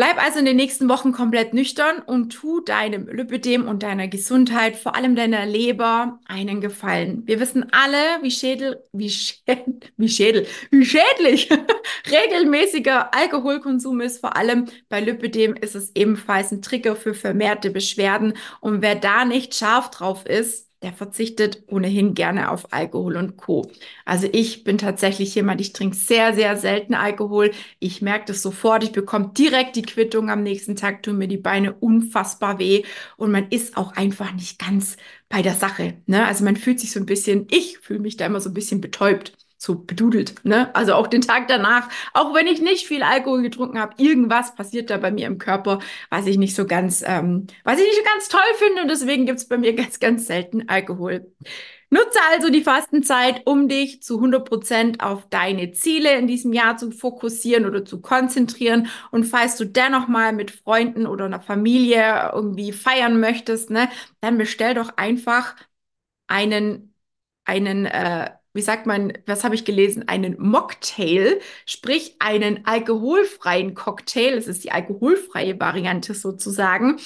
Bleib 0.00 0.16
also 0.16 0.38
in 0.38 0.46
den 0.46 0.56
nächsten 0.56 0.88
Wochen 0.88 1.12
komplett 1.12 1.52
nüchtern 1.52 1.98
und 1.98 2.30
tu 2.30 2.60
deinem 2.60 3.06
Lipödem 3.06 3.68
und 3.68 3.82
deiner 3.82 4.08
Gesundheit, 4.08 4.76
vor 4.76 4.94
allem 4.94 5.14
deiner 5.14 5.44
Leber, 5.44 6.20
einen 6.24 6.62
Gefallen. 6.62 7.26
Wir 7.26 7.38
wissen 7.38 7.70
alle, 7.70 8.22
wie 8.22 8.30
Schädel, 8.30 8.82
wie 8.92 9.10
Schädel, 9.10 9.66
wie 9.98 10.08
Schädel, 10.08 10.46
wie 10.70 10.86
schädlich 10.86 11.50
regelmäßiger 12.10 13.12
Alkoholkonsum 13.12 14.00
ist. 14.00 14.20
Vor 14.22 14.36
allem 14.36 14.68
bei 14.88 15.00
Lipödem 15.00 15.54
ist 15.54 15.74
es 15.74 15.94
ebenfalls 15.94 16.50
ein 16.50 16.62
Trigger 16.62 16.96
für 16.96 17.12
vermehrte 17.12 17.68
Beschwerden. 17.68 18.38
Und 18.60 18.80
wer 18.80 18.94
da 18.94 19.26
nicht 19.26 19.54
scharf 19.54 19.90
drauf 19.90 20.24
ist, 20.24 20.69
der 20.82 20.92
verzichtet 20.92 21.62
ohnehin 21.68 22.14
gerne 22.14 22.50
auf 22.50 22.72
Alkohol 22.72 23.16
und 23.16 23.36
Co. 23.36 23.70
Also 24.04 24.28
ich 24.32 24.64
bin 24.64 24.78
tatsächlich 24.78 25.34
jemand, 25.34 25.60
ich 25.60 25.72
trinke 25.72 25.96
sehr, 25.96 26.34
sehr 26.34 26.56
selten 26.56 26.94
Alkohol. 26.94 27.50
Ich 27.78 28.00
merke 28.02 28.26
das 28.26 28.42
sofort. 28.42 28.82
Ich 28.84 28.92
bekomme 28.92 29.32
direkt 29.36 29.76
die 29.76 29.82
Quittung 29.82 30.30
am 30.30 30.42
nächsten 30.42 30.76
Tag, 30.76 31.02
tun 31.02 31.18
mir 31.18 31.28
die 31.28 31.36
Beine 31.36 31.74
unfassbar 31.74 32.58
weh 32.58 32.84
und 33.16 33.30
man 33.30 33.48
ist 33.48 33.76
auch 33.76 33.92
einfach 33.96 34.32
nicht 34.32 34.58
ganz 34.58 34.96
bei 35.28 35.42
der 35.42 35.54
Sache. 35.54 35.94
Ne? 36.06 36.26
Also 36.26 36.44
man 36.44 36.56
fühlt 36.56 36.80
sich 36.80 36.92
so 36.92 37.00
ein 37.00 37.06
bisschen, 37.06 37.46
ich 37.50 37.78
fühle 37.78 38.00
mich 38.00 38.16
da 38.16 38.26
immer 38.26 38.40
so 38.40 38.50
ein 38.50 38.54
bisschen 38.54 38.80
betäubt 38.80 39.32
so 39.60 39.74
bedudelt. 39.76 40.42
Ne? 40.42 40.74
Also 40.74 40.94
auch 40.94 41.06
den 41.06 41.20
Tag 41.20 41.46
danach, 41.48 41.88
auch 42.14 42.34
wenn 42.34 42.46
ich 42.46 42.62
nicht 42.62 42.86
viel 42.86 43.02
Alkohol 43.02 43.42
getrunken 43.42 43.78
habe, 43.78 43.94
irgendwas 43.98 44.54
passiert 44.54 44.88
da 44.88 44.96
bei 44.96 45.10
mir 45.10 45.26
im 45.26 45.36
Körper, 45.36 45.80
was 46.08 46.26
ich 46.26 46.38
nicht 46.38 46.54
so 46.54 46.66
ganz, 46.66 47.04
ähm, 47.06 47.46
was 47.62 47.78
ich 47.78 47.84
nicht 47.84 47.96
so 47.98 48.02
ganz 48.02 48.28
toll 48.28 48.40
finde 48.56 48.82
und 48.82 48.88
deswegen 48.88 49.26
gibt 49.26 49.38
es 49.38 49.48
bei 49.48 49.58
mir 49.58 49.74
ganz, 49.74 50.00
ganz 50.00 50.26
selten 50.26 50.68
Alkohol. 50.68 51.30
Nutze 51.90 52.20
also 52.30 52.50
die 52.50 52.62
Fastenzeit, 52.62 53.42
um 53.46 53.68
dich 53.68 54.02
zu 54.02 54.16
100 54.16 54.48
Prozent 54.48 55.00
auf 55.02 55.28
deine 55.28 55.72
Ziele 55.72 56.14
in 56.16 56.26
diesem 56.26 56.52
Jahr 56.52 56.76
zu 56.76 56.92
fokussieren 56.92 57.66
oder 57.66 57.84
zu 57.84 58.00
konzentrieren. 58.00 58.88
Und 59.10 59.24
falls 59.24 59.56
du 59.56 59.64
dennoch 59.66 60.06
mal 60.08 60.32
mit 60.32 60.52
Freunden 60.52 61.06
oder 61.06 61.24
einer 61.24 61.40
Familie 61.40 62.30
irgendwie 62.32 62.72
feiern 62.72 63.18
möchtest, 63.20 63.70
ne, 63.70 63.88
dann 64.20 64.38
bestell 64.38 64.74
doch 64.74 64.96
einfach 64.96 65.56
einen, 66.28 66.94
einen, 67.44 67.86
äh, 67.86 68.30
wie 68.52 68.62
sagt 68.62 68.86
man, 68.86 69.12
was 69.26 69.44
habe 69.44 69.54
ich 69.54 69.64
gelesen? 69.64 70.08
Einen 70.08 70.36
Mocktail, 70.40 71.40
sprich 71.66 72.16
einen 72.18 72.66
alkoholfreien 72.66 73.74
Cocktail. 73.74 74.34
Es 74.36 74.48
ist 74.48 74.64
die 74.64 74.72
alkoholfreie 74.72 75.58
Variante 75.58 76.14
sozusagen. 76.14 76.98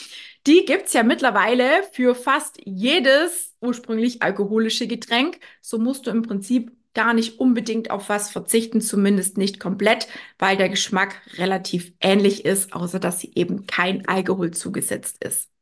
Die 0.46 0.64
gibt's 0.64 0.92
ja 0.92 1.02
mittlerweile 1.02 1.82
für 1.92 2.14
fast 2.14 2.58
jedes 2.64 3.54
ursprünglich 3.60 4.22
alkoholische 4.22 4.86
Getränk. 4.86 5.38
So 5.60 5.78
musst 5.78 6.06
du 6.06 6.10
im 6.10 6.22
Prinzip 6.22 6.72
gar 6.94 7.12
nicht 7.12 7.38
unbedingt 7.40 7.90
auf 7.90 8.08
was 8.08 8.30
verzichten, 8.30 8.80
zumindest 8.80 9.36
nicht 9.36 9.60
komplett, 9.60 10.06
weil 10.38 10.56
der 10.56 10.68
Geschmack 10.68 11.20
relativ 11.36 11.92
ähnlich 12.00 12.44
ist, 12.44 12.72
außer 12.72 13.00
dass 13.00 13.20
sie 13.20 13.32
eben 13.34 13.66
kein 13.66 14.06
Alkohol 14.06 14.52
zugesetzt 14.52 15.22
ist. 15.24 15.53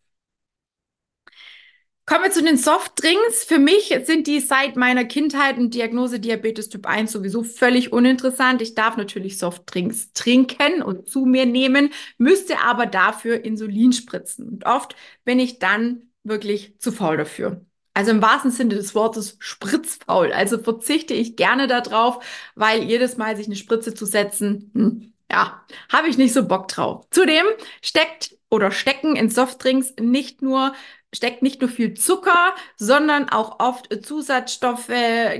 Kommen 2.12 2.25
wir 2.25 2.31
zu 2.31 2.45
den 2.45 2.59
Softdrinks. 2.59 3.45
Für 3.45 3.59
mich 3.59 3.99
sind 4.04 4.26
die 4.26 4.40
seit 4.40 4.76
meiner 4.76 5.07
Kindheit 5.07 5.57
und 5.57 5.73
Diagnose 5.73 6.21
Diabetes 6.21 6.69
Typ 6.69 6.87
1 6.87 7.11
sowieso 7.11 7.42
völlig 7.42 7.90
uninteressant. 7.90 8.61
Ich 8.61 8.75
darf 8.75 8.99
natürlich 8.99 9.38
Softdrinks 9.38 10.12
trinken 10.12 10.83
und 10.83 11.09
zu 11.09 11.25
mir 11.25 11.47
nehmen, 11.47 11.88
müsste 12.19 12.61
aber 12.61 12.85
dafür 12.85 13.42
Insulin 13.47 13.95
spritzen. 13.95 14.47
Und 14.47 14.66
oft 14.66 14.95
bin 15.25 15.38
ich 15.38 15.59
dann 15.59 16.02
wirklich 16.23 16.78
zu 16.78 16.92
faul 16.92 17.16
dafür. 17.16 17.64
Also 17.95 18.11
im 18.11 18.21
wahrsten 18.21 18.50
Sinne 18.50 18.75
des 18.75 18.95
Wortes 18.95 19.38
spritzfaul. 19.38 20.35
Also 20.35 20.59
verzichte 20.59 21.14
ich 21.14 21.37
gerne 21.37 21.66
darauf, 21.66 22.23
weil 22.54 22.83
jedes 22.83 23.16
Mal 23.16 23.38
sich 23.38 23.47
eine 23.47 23.57
Spritze 23.57 23.95
zu 23.95 24.04
setzen, 24.04 24.71
hm, 24.75 25.14
ja, 25.31 25.64
habe 25.90 26.09
ich 26.09 26.19
nicht 26.19 26.35
so 26.35 26.47
Bock 26.47 26.69
drauf. 26.69 27.07
Zudem 27.11 27.47
steckt 27.81 28.37
oder 28.53 28.71
stecken 28.71 29.17
in 29.17 29.31
Softdrinks 29.31 29.95
nicht 29.99 30.43
nur 30.43 30.75
steckt 31.15 31.43
nicht 31.43 31.61
nur 31.61 31.69
viel 31.69 31.95
Zucker, 31.95 32.55
sondern 32.77 33.29
auch 33.29 33.61
oft 33.61 34.05
Zusatzstoffe, 34.05 34.89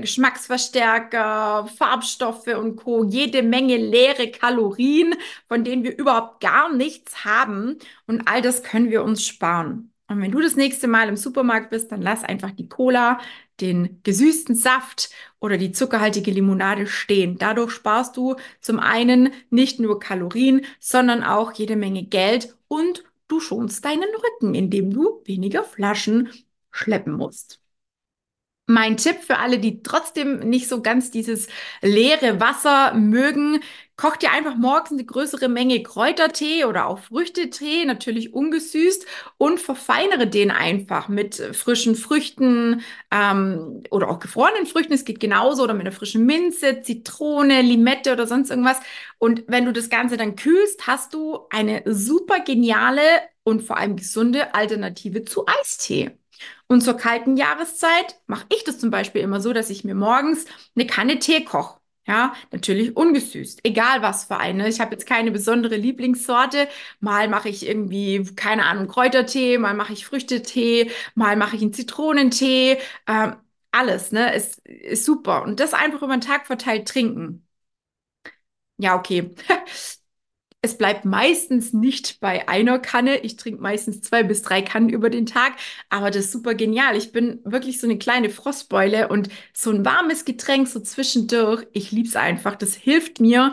Geschmacksverstärker, 0.01 1.67
Farbstoffe 1.77 2.47
und 2.47 2.75
Co. 2.75 3.03
Jede 3.03 3.41
Menge 3.41 3.77
leere 3.77 4.29
Kalorien, 4.29 5.15
von 5.47 5.63
denen 5.63 5.83
wir 5.83 5.97
überhaupt 5.97 6.41
gar 6.41 6.71
nichts 6.71 7.25
haben. 7.25 7.77
Und 8.05 8.27
all 8.27 8.41
das 8.43 8.61
können 8.61 8.91
wir 8.91 9.03
uns 9.03 9.25
sparen. 9.25 9.91
Und 10.07 10.21
wenn 10.21 10.31
du 10.31 10.41
das 10.41 10.55
nächste 10.55 10.87
Mal 10.87 11.09
im 11.09 11.15
Supermarkt 11.15 11.71
bist, 11.71 11.91
dann 11.91 12.01
lass 12.01 12.23
einfach 12.23 12.51
die 12.51 12.69
Cola, 12.69 13.19
den 13.61 14.01
gesüßten 14.03 14.55
Saft 14.55 15.09
oder 15.39 15.57
die 15.57 15.71
zuckerhaltige 15.71 16.31
Limonade 16.31 16.87
stehen. 16.87 17.37
Dadurch 17.37 17.71
sparst 17.71 18.17
du 18.17 18.35
zum 18.61 18.79
einen 18.79 19.31
nicht 19.49 19.79
nur 19.79 19.99
Kalorien, 19.99 20.65
sondern 20.79 21.23
auch 21.23 21.53
jede 21.53 21.75
Menge 21.75 22.03
Geld 22.03 22.55
und 22.67 23.03
du 23.27 23.39
schonst 23.39 23.85
deinen 23.85 24.09
Rücken, 24.15 24.55
indem 24.55 24.91
du 24.91 25.21
weniger 25.25 25.63
Flaschen 25.63 26.29
schleppen 26.71 27.13
musst. 27.13 27.59
Mein 28.65 28.95
Tipp 28.95 29.17
für 29.21 29.39
alle, 29.39 29.59
die 29.59 29.83
trotzdem 29.83 30.39
nicht 30.39 30.69
so 30.69 30.81
ganz 30.81 31.11
dieses 31.11 31.47
leere 31.81 32.39
Wasser 32.39 32.93
mögen, 32.93 33.61
koch 33.95 34.15
dir 34.17 34.31
einfach 34.31 34.55
morgens 34.55 34.91
eine 34.91 35.05
größere 35.05 35.47
Menge 35.49 35.83
Kräutertee 35.83 36.65
oder 36.65 36.87
auch 36.87 36.99
Früchtetee, 36.99 37.85
natürlich 37.85 38.33
ungesüßt 38.33 39.05
und 39.37 39.59
verfeinere 39.59 40.27
den 40.27 40.51
einfach 40.51 41.07
mit 41.09 41.35
frischen 41.53 41.95
Früchten 41.95 42.81
ähm, 43.11 43.83
oder 43.91 44.09
auch 44.09 44.19
gefrorenen 44.19 44.65
Früchten. 44.65 44.93
Es 44.93 45.05
geht 45.05 45.19
genauso 45.19 45.63
oder 45.63 45.73
mit 45.73 45.81
einer 45.85 45.91
frischen 45.95 46.25
Minze, 46.25 46.81
Zitrone, 46.81 47.61
Limette 47.61 48.13
oder 48.13 48.27
sonst 48.27 48.49
irgendwas. 48.49 48.79
Und 49.19 49.43
wenn 49.47 49.65
du 49.65 49.71
das 49.73 49.89
Ganze 49.89 50.17
dann 50.17 50.35
kühlst, 50.35 50.87
hast 50.87 51.13
du 51.13 51.41
eine 51.49 51.83
super 51.85 52.39
geniale 52.39 53.01
und 53.43 53.61
vor 53.61 53.77
allem 53.77 53.95
gesunde 53.95 54.53
Alternative 54.55 55.23
zu 55.25 55.45
Eistee. 55.47 56.11
Und 56.67 56.81
zur 56.81 56.95
kalten 56.97 57.37
Jahreszeit 57.37 58.19
mache 58.27 58.45
ich 58.49 58.63
das 58.63 58.79
zum 58.79 58.89
Beispiel 58.89 59.21
immer 59.21 59.41
so, 59.41 59.53
dass 59.53 59.69
ich 59.69 59.83
mir 59.83 59.95
morgens 59.95 60.45
eine 60.75 60.87
Kanne 60.87 61.19
Tee 61.19 61.43
koche. 61.45 61.82
Ja, 62.05 62.33
natürlich 62.51 62.97
ungesüßt, 62.97 63.61
egal 63.63 64.01
was 64.01 64.25
für 64.25 64.37
eine. 64.37 64.67
Ich 64.67 64.81
habe 64.81 64.91
jetzt 64.91 65.05
keine 65.07 65.31
besondere 65.31 65.77
Lieblingssorte. 65.77 66.67
Mal 66.99 67.29
mache 67.29 67.47
ich 67.47 67.65
irgendwie, 67.65 68.25
keine 68.35 68.65
Ahnung, 68.65 68.87
Kräutertee, 68.87 69.57
mal 69.57 69.73
mache 69.73 69.93
ich 69.93 70.05
Früchtetee, 70.05 70.91
mal 71.15 71.37
mache 71.37 71.55
ich 71.55 71.61
einen 71.61 71.71
Zitronentee. 71.73 72.77
Ähm, 73.07 73.35
alles, 73.71 74.11
ne? 74.11 74.35
Ist, 74.35 74.59
ist 74.67 75.05
super. 75.05 75.43
Und 75.43 75.59
das 75.61 75.73
einfach 75.73 76.01
über 76.01 76.15
den 76.17 76.21
Tag 76.21 76.45
verteilt 76.45 76.87
trinken. 76.89 77.47
Ja, 78.77 78.95
okay. 78.95 79.33
Es 80.65 80.77
bleibt 80.77 81.03
meistens 81.03 81.73
nicht 81.73 82.21
bei 82.21 82.47
einer 82.47 82.79
Kanne. 82.79 83.17
Ich 83.19 83.35
trinke 83.35 83.61
meistens 83.61 84.01
zwei 84.01 84.23
bis 84.23 84.43
drei 84.43 84.61
Kannen 84.61 84.87
über 84.87 85.09
den 85.09 85.25
Tag. 85.25 85.53
Aber 85.89 86.09
das 86.09 86.25
ist 86.25 86.31
super 86.31 86.55
genial. 86.55 86.95
Ich 86.95 87.11
bin 87.11 87.41
wirklich 87.43 87.81
so 87.81 87.85
eine 87.85 87.97
kleine 87.97 88.29
Frostbeule 88.29 89.09
und 89.09 89.27
so 89.53 89.71
ein 89.71 89.83
warmes 89.83 90.23
Getränk 90.23 90.69
so 90.69 90.79
zwischendurch. 90.79 91.67
Ich 91.73 91.91
liebe 91.91 92.07
es 92.07 92.15
einfach. 92.15 92.55
Das 92.55 92.75
hilft 92.75 93.19
mir 93.19 93.51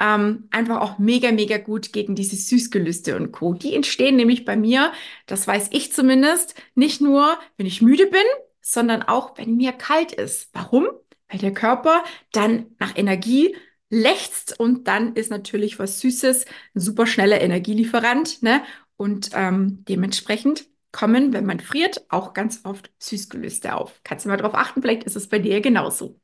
ähm, 0.00 0.48
einfach 0.50 0.80
auch 0.80 0.98
mega, 0.98 1.30
mega 1.30 1.58
gut 1.58 1.92
gegen 1.92 2.16
diese 2.16 2.34
Süßgelüste 2.34 3.14
und 3.16 3.30
Co. 3.30 3.54
Die 3.54 3.74
entstehen 3.74 4.16
nämlich 4.16 4.44
bei 4.44 4.56
mir, 4.56 4.92
das 5.26 5.46
weiß 5.46 5.68
ich 5.70 5.92
zumindest, 5.92 6.56
nicht 6.74 7.00
nur, 7.00 7.38
wenn 7.56 7.66
ich 7.66 7.82
müde 7.82 8.06
bin, 8.06 8.20
sondern 8.60 9.02
auch, 9.02 9.38
wenn 9.38 9.56
mir 9.56 9.72
kalt 9.72 10.12
ist. 10.12 10.50
Warum? 10.52 10.88
Weil 11.28 11.38
der 11.40 11.54
Körper 11.54 12.02
dann 12.32 12.66
nach 12.80 12.96
Energie 12.96 13.54
lechzt 13.90 14.58
und 14.60 14.86
dann 14.88 15.14
ist 15.14 15.30
natürlich 15.30 15.78
was 15.78 16.00
Süßes 16.00 16.44
ein 16.74 16.80
super 16.80 17.06
schneller 17.06 17.40
Energielieferant, 17.40 18.42
ne? 18.42 18.62
Und 18.96 19.30
ähm, 19.34 19.84
dementsprechend 19.88 20.66
kommen, 20.92 21.32
wenn 21.32 21.46
man 21.46 21.60
friert, 21.60 22.04
auch 22.08 22.34
ganz 22.34 22.60
oft 22.64 22.90
Süßgelüste 22.98 23.74
auf. 23.76 24.00
Kannst 24.04 24.24
du 24.24 24.28
mal 24.30 24.36
drauf 24.36 24.54
achten, 24.54 24.82
vielleicht 24.82 25.04
ist 25.04 25.16
es 25.16 25.28
bei 25.28 25.38
dir 25.38 25.60
genauso. 25.60 26.20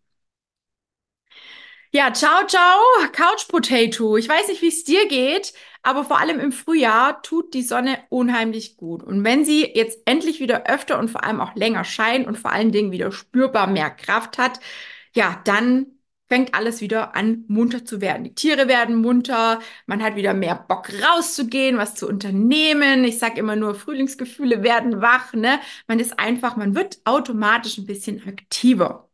Ja, 1.92 2.12
ciao, 2.12 2.44
ciao, 2.46 2.76
Couch 3.12 3.46
Potato. 3.48 4.16
Ich 4.16 4.28
weiß 4.28 4.48
nicht, 4.48 4.62
wie 4.62 4.68
es 4.68 4.82
dir 4.84 5.06
geht, 5.06 5.52
aber 5.82 6.04
vor 6.04 6.18
allem 6.18 6.40
im 6.40 6.50
Frühjahr 6.50 7.22
tut 7.22 7.54
die 7.54 7.62
Sonne 7.62 7.98
unheimlich 8.08 8.76
gut. 8.76 9.02
Und 9.04 9.22
wenn 9.24 9.44
sie 9.44 9.64
jetzt 9.74 10.00
endlich 10.04 10.40
wieder 10.40 10.66
öfter 10.68 10.98
und 10.98 11.08
vor 11.10 11.22
allem 11.24 11.40
auch 11.40 11.54
länger 11.54 11.84
scheint 11.84 12.26
und 12.26 12.36
vor 12.36 12.50
allen 12.50 12.72
Dingen 12.72 12.90
wieder 12.90 13.12
spürbar 13.12 13.68
mehr 13.68 13.90
Kraft 13.90 14.38
hat, 14.38 14.58
ja, 15.14 15.40
dann 15.44 15.86
fängt 16.28 16.54
alles 16.54 16.80
wieder 16.80 17.14
an, 17.14 17.44
munter 17.48 17.84
zu 17.84 18.00
werden. 18.00 18.24
Die 18.24 18.34
Tiere 18.34 18.68
werden 18.68 18.96
munter, 18.96 19.60
man 19.86 20.02
hat 20.02 20.16
wieder 20.16 20.34
mehr 20.34 20.54
Bock 20.54 20.88
rauszugehen, 21.02 21.76
was 21.76 21.94
zu 21.94 22.08
unternehmen. 22.08 23.04
Ich 23.04 23.18
sage 23.18 23.38
immer 23.38 23.56
nur, 23.56 23.74
Frühlingsgefühle 23.74 24.62
werden 24.62 25.00
wach. 25.00 25.32
Ne? 25.34 25.60
Man 25.86 26.00
ist 26.00 26.18
einfach, 26.18 26.56
man 26.56 26.74
wird 26.74 26.98
automatisch 27.04 27.78
ein 27.78 27.86
bisschen 27.86 28.26
aktiver. 28.26 29.08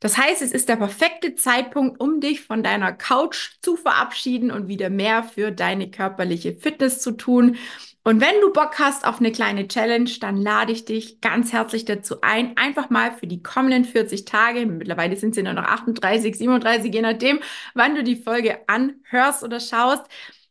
Das 0.00 0.16
heißt, 0.16 0.40
es 0.40 0.52
ist 0.52 0.68
der 0.70 0.76
perfekte 0.76 1.34
Zeitpunkt, 1.34 2.00
um 2.00 2.20
dich 2.20 2.40
von 2.40 2.62
deiner 2.62 2.92
Couch 2.92 3.50
zu 3.60 3.76
verabschieden 3.76 4.50
und 4.50 4.66
wieder 4.66 4.88
mehr 4.88 5.22
für 5.22 5.52
deine 5.52 5.90
körperliche 5.90 6.54
Fitness 6.54 7.00
zu 7.00 7.12
tun. 7.12 7.56
Und 8.02 8.20
wenn 8.22 8.40
du 8.40 8.50
Bock 8.52 8.78
hast 8.78 9.04
auf 9.06 9.20
eine 9.20 9.30
kleine 9.30 9.68
Challenge, 9.68 10.10
dann 10.20 10.38
lade 10.38 10.72
ich 10.72 10.86
dich 10.86 11.20
ganz 11.20 11.52
herzlich 11.52 11.84
dazu 11.84 12.22
ein, 12.22 12.56
einfach 12.56 12.88
mal 12.88 13.12
für 13.12 13.26
die 13.26 13.42
kommenden 13.42 13.84
40 13.84 14.24
Tage, 14.24 14.64
mittlerweile 14.64 15.16
sind 15.16 15.34
sie 15.34 15.42
nur 15.42 15.52
noch 15.52 15.64
38, 15.64 16.34
37, 16.36 16.94
je 16.94 17.02
nachdem, 17.02 17.40
wann 17.74 17.94
du 17.94 18.02
die 18.02 18.16
Folge 18.16 18.60
anhörst 18.68 19.44
oder 19.44 19.60
schaust, 19.60 20.02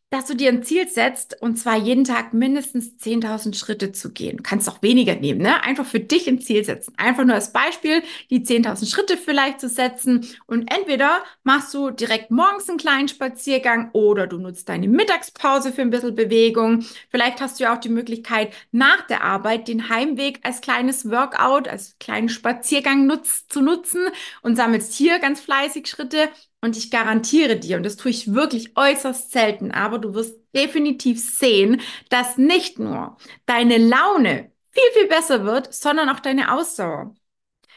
dass 0.10 0.26
du 0.26 0.36
dir 0.36 0.50
ein 0.50 0.64
Ziel 0.64 0.88
setzt 0.88 1.40
und 1.40 1.58
zwar 1.58 1.78
jeden 1.78 2.04
Tag 2.04 2.34
mindestens 2.34 2.98
10.000 2.98 3.56
Schritte 3.56 3.92
zu 3.92 4.12
gehen. 4.12 4.38
Du 4.38 4.44
kannst 4.44 4.68
auch 4.68 4.82
weniger 4.82 5.16
nehmen, 5.16 5.42
ne? 5.42 5.64
Einfach 5.64 5.86
für 5.86 6.00
dich 6.00 6.28
ein 6.28 6.42
Ziel 6.42 6.64
setzen. 6.66 6.94
Einfach 6.98 7.26
nur 7.26 7.36
als 7.36 7.54
Beispiel, 7.54 8.02
die 8.32 8.44
10.000 8.44 8.90
Schritte 8.90 9.18
vielleicht 9.18 9.60
zu 9.60 9.70
setzen 9.70 10.26
und 10.48 10.72
entweder 10.74 11.24
machst 11.44 11.74
du 11.76 11.92
direkt 11.92 12.32
morgens 12.32 12.68
einen 12.70 12.80
kleinen 12.80 13.08
Spaziergang 13.08 13.92
oder 13.94 14.26
du 14.26 14.40
nutzt 14.40 14.68
deine 14.70 14.88
Mittagspause 14.88 15.72
für 15.72 15.82
ein 15.82 15.92
bisschen 15.92 16.16
Bewegung. 16.16 16.84
Vielleicht 17.10 17.40
hast 17.40 17.60
du 17.60 17.66
ja 17.66 17.76
auch 17.76 17.80
die 17.80 17.90
Möglichkeit, 17.90 18.52
nach 18.72 19.06
der 19.08 19.24
Arbeit 19.24 19.68
den 19.68 19.90
Heimweg 19.90 20.40
als 20.44 20.62
kleines 20.62 21.10
Workout, 21.12 21.68
als 21.68 21.98
kleinen 22.00 22.30
Spaziergang 22.30 23.06
nutz 23.06 23.48
zu 23.48 23.62
nutzen 23.62 24.02
und 24.42 24.56
sammelst 24.56 24.94
hier 24.94 25.20
ganz 25.20 25.40
fleißig 25.40 25.88
Schritte 25.88 26.30
und 26.62 26.78
ich 26.78 26.92
garantiere 26.92 27.58
dir, 27.58 27.78
und 27.78 27.84
das 27.84 27.96
tue 27.96 28.12
ich 28.12 28.34
wirklich 28.34 28.76
äußerst 28.76 29.32
selten, 29.32 29.72
aber 29.72 29.98
du 30.00 30.14
wirst 30.14 30.36
definitiv 30.54 31.20
sehen, 31.20 31.82
dass 32.10 32.38
nicht 32.38 32.80
nur 32.80 33.18
deine 33.46 33.78
Laune 33.78 34.52
viel, 34.72 34.92
viel 34.94 35.08
besser 35.08 35.46
wird, 35.46 35.74
sondern 35.74 36.10
auch 36.10 36.20
deine 36.20 36.54
Ausdauer. 36.54 37.16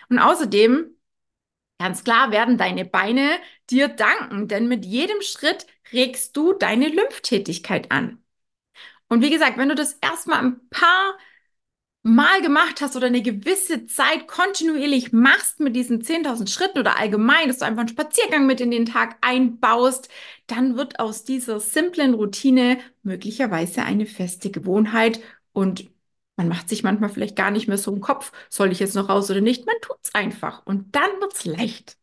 Und 0.09 0.19
außerdem, 0.19 0.97
ganz 1.79 2.05
klar, 2.05 2.33
werden 2.33 2.59
deine 2.59 2.85
Beine 2.85 3.39
dir 3.71 3.89
danken, 3.89 4.49
denn 4.49 4.69
mit 4.69 4.85
jedem 4.85 5.23
Schritt 5.23 5.67
regst 5.93 6.37
du 6.37 6.53
deine 6.53 6.89
Lymphtätigkeit 6.89 7.91
an. 7.93 8.23
Und 9.09 9.23
wie 9.23 9.31
gesagt, 9.31 9.59
wenn 9.59 9.69
du 9.69 9.75
das 9.75 9.95
erstmal 9.95 10.41
ein 10.41 10.69
paar 10.71 11.19
mal 12.03 12.43
gemacht 12.43 12.81
hast 12.81 12.97
oder 12.97 13.07
eine 13.07 13.23
gewisse 13.23 13.87
Zeit 13.87 14.27
kontinuierlich 14.27 15.13
machst 15.13 15.61
mit 15.61 15.77
diesen 15.77 16.03
10.000 16.03 16.51
Schritten 16.51 16.81
oder 16.81 16.99
allgemein, 16.99 17.49
dass 17.49 17.59
du 17.59 17.65
einfach 17.65 17.81
einen 17.81 17.89
Spaziergang 17.89 18.47
mit 18.47 18.61
in 18.61 18.71
den 18.73 18.87
Tag 18.87 19.17
einbaust, 19.21 20.09
dann 20.49 20.77
wird 20.77 20.99
aus 20.99 21.25
dieser 21.25 21.61
simplen 21.61 22.15
Routine 22.15 22.79
möglicherweise 23.03 23.83
eine 23.83 24.07
feste 24.07 24.51
Gewohnheit 24.51 25.21
und 25.53 25.91
man 26.37 26.49
macht 26.49 26.69
sich 26.69 26.83
manchmal 26.83 27.11
vielleicht 27.11 27.37
gar 27.37 27.51
nicht 27.51 27.69
mehr 27.69 27.79
so 27.79 27.93
im 27.93 28.01
Kopf, 28.01 28.33
soll 28.49 28.73
ich 28.73 28.81
jetzt 28.81 28.95
noch 28.97 29.09
raus 29.09 29.31
oder 29.31 29.41
nicht? 29.41 29.67
Man 29.67 29.77
tut 29.83 29.99
es 30.03 30.15
einfach 30.15 30.65
und 30.67 30.97
dann 30.97 31.11
wird 31.21 31.35
es 31.35 31.45
leicht. 31.45 31.99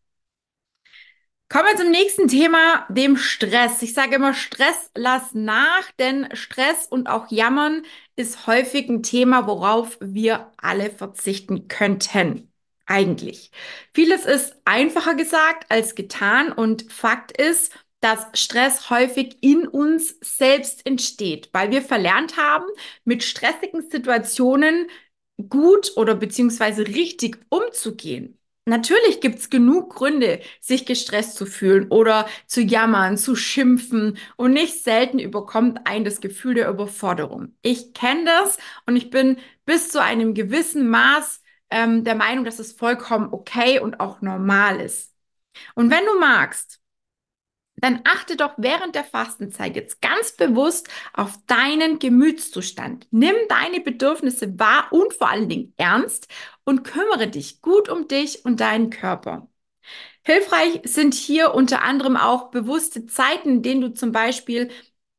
Kommen 1.51 1.65
wir 1.65 1.77
zum 1.77 1.89
nächsten 1.89 2.27
Thema, 2.27 2.85
dem 2.89 3.17
Stress. 3.17 3.81
Ich 3.81 3.95
sage 3.95 4.15
immer, 4.15 4.35
Stress 4.35 4.91
lass 4.93 5.33
nach, 5.33 5.91
denn 5.97 6.29
Stress 6.35 6.85
und 6.85 7.09
auch 7.09 7.31
Jammern 7.31 7.81
ist 8.19 8.47
häufig 8.47 8.89
ein 8.89 9.03
Thema, 9.03 9.47
worauf 9.47 9.97
wir 10.01 10.51
alle 10.57 10.89
verzichten 10.91 11.67
könnten. 11.69 12.51
Eigentlich. 12.85 13.51
Vieles 13.93 14.25
ist 14.25 14.55
einfacher 14.65 15.15
gesagt 15.15 15.71
als 15.71 15.95
getan 15.95 16.51
und 16.51 16.91
Fakt 16.91 17.31
ist, 17.39 17.71
dass 18.01 18.25
Stress 18.33 18.89
häufig 18.89 19.37
in 19.41 19.67
uns 19.67 20.17
selbst 20.21 20.85
entsteht, 20.85 21.49
weil 21.53 21.71
wir 21.71 21.81
verlernt 21.81 22.37
haben, 22.37 22.65
mit 23.05 23.23
stressigen 23.23 23.89
Situationen 23.89 24.87
gut 25.49 25.93
oder 25.95 26.15
beziehungsweise 26.15 26.87
richtig 26.87 27.37
umzugehen. 27.49 28.38
Natürlich 28.69 29.21
gibt 29.21 29.39
es 29.39 29.49
genug 29.49 29.95
Gründe, 29.95 30.41
sich 30.61 30.85
gestresst 30.85 31.35
zu 31.35 31.45
fühlen 31.45 31.89
oder 31.89 32.27
zu 32.47 32.61
jammern, 32.61 33.17
zu 33.17 33.35
schimpfen 33.35 34.17
und 34.37 34.53
nicht 34.53 34.83
selten 34.83 35.19
überkommt 35.19 35.81
ein 35.85 36.03
das 36.05 36.21
Gefühl 36.21 36.55
der 36.55 36.69
Überforderung. 36.69 37.55
Ich 37.61 37.93
kenne 37.93 38.25
das 38.25 38.57
und 38.85 38.95
ich 38.95 39.09
bin 39.09 39.37
bis 39.65 39.89
zu 39.89 40.01
einem 40.01 40.33
gewissen 40.33 40.89
Maß 40.89 41.41
ähm, 41.69 42.03
der 42.03 42.15
Meinung, 42.15 42.45
dass 42.45 42.59
es 42.59 42.71
vollkommen 42.71 43.33
okay 43.33 43.79
und 43.79 43.99
auch 43.99 44.21
normal 44.21 44.79
ist. 44.79 45.13
Und 45.75 45.91
wenn 45.91 46.05
du 46.05 46.19
magst, 46.19 46.79
dann 47.81 48.01
achte 48.03 48.35
doch 48.35 48.53
während 48.57 48.95
der 48.95 49.03
Fastenzeit 49.03 49.75
jetzt 49.75 50.01
ganz 50.01 50.33
bewusst 50.33 50.89
auf 51.13 51.37
deinen 51.47 51.99
Gemütszustand. 51.99 53.07
Nimm 53.11 53.35
deine 53.47 53.79
Bedürfnisse 53.79 54.59
wahr 54.59 54.87
und 54.91 55.13
vor 55.13 55.29
allen 55.29 55.49
Dingen 55.49 55.73
ernst 55.77 56.27
und 56.69 56.83
kümmere 56.83 57.27
dich 57.27 57.61
gut 57.63 57.89
um 57.89 58.07
dich 58.07 58.45
und 58.45 58.59
deinen 58.61 58.91
Körper. 58.91 59.47
Hilfreich 60.23 60.81
sind 60.85 61.15
hier 61.15 61.55
unter 61.55 61.83
anderem 61.83 62.17
auch 62.17 62.51
bewusste 62.51 63.07
Zeiten, 63.07 63.49
in 63.49 63.63
denen 63.63 63.81
du 63.81 63.93
zum 63.93 64.11
Beispiel 64.11 64.69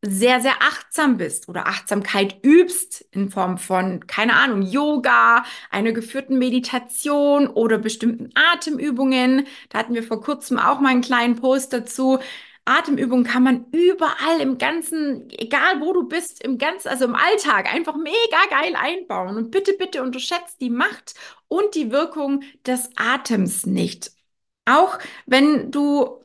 sehr, 0.02 0.40
sehr 0.40 0.62
achtsam 0.62 1.16
bist 1.18 1.48
oder 1.48 1.66
Achtsamkeit 1.66 2.44
übst 2.44 3.04
in 3.10 3.30
Form 3.30 3.58
von, 3.58 4.06
keine 4.06 4.34
Ahnung, 4.36 4.62
Yoga, 4.62 5.44
einer 5.70 5.92
geführten 5.92 6.38
Meditation 6.38 7.48
oder 7.48 7.78
bestimmten 7.78 8.30
Atemübungen. 8.34 9.46
Da 9.70 9.78
hatten 9.80 9.94
wir 9.94 10.04
vor 10.04 10.22
kurzem 10.22 10.58
auch 10.58 10.80
mal 10.80 10.90
einen 10.90 11.02
kleinen 11.02 11.36
Post 11.36 11.72
dazu. 11.72 12.20
Atemübungen 12.64 13.24
kann 13.24 13.42
man 13.42 13.66
überall 13.72 14.40
im 14.40 14.58
ganzen, 14.58 15.28
egal 15.30 15.80
wo 15.80 15.92
du 15.92 16.08
bist, 16.08 16.42
im 16.44 16.58
ganzen, 16.58 16.88
also 16.88 17.04
im 17.04 17.14
Alltag 17.14 17.72
einfach 17.72 17.96
mega 17.96 18.38
geil 18.50 18.74
einbauen. 18.76 19.36
Und 19.36 19.50
bitte, 19.50 19.72
bitte 19.78 20.02
unterschätzt 20.02 20.60
die 20.60 20.70
Macht 20.70 21.14
und 21.48 21.74
die 21.74 21.90
Wirkung 21.90 22.42
des 22.66 22.90
Atems 22.96 23.66
nicht. 23.66 24.12
Auch 24.66 24.98
wenn 25.26 25.70
du 25.70 26.24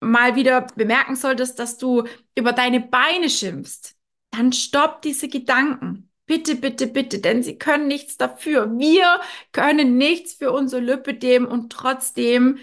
mal 0.00 0.36
wieder 0.36 0.62
bemerken 0.76 1.16
solltest, 1.16 1.58
dass 1.58 1.78
du 1.78 2.04
über 2.36 2.52
deine 2.52 2.80
Beine 2.80 3.30
schimpfst, 3.30 3.96
dann 4.30 4.52
stopp 4.52 5.02
diese 5.02 5.28
Gedanken. 5.28 6.10
Bitte, 6.26 6.56
bitte, 6.56 6.86
bitte, 6.86 7.20
denn 7.20 7.42
sie 7.42 7.56
können 7.58 7.88
nichts 7.88 8.16
dafür. 8.18 8.70
Wir 8.78 9.20
können 9.52 9.96
nichts 9.96 10.34
für 10.34 10.52
unser 10.52 10.80
Lipödem 10.80 11.46
und 11.46 11.72
trotzdem 11.72 12.58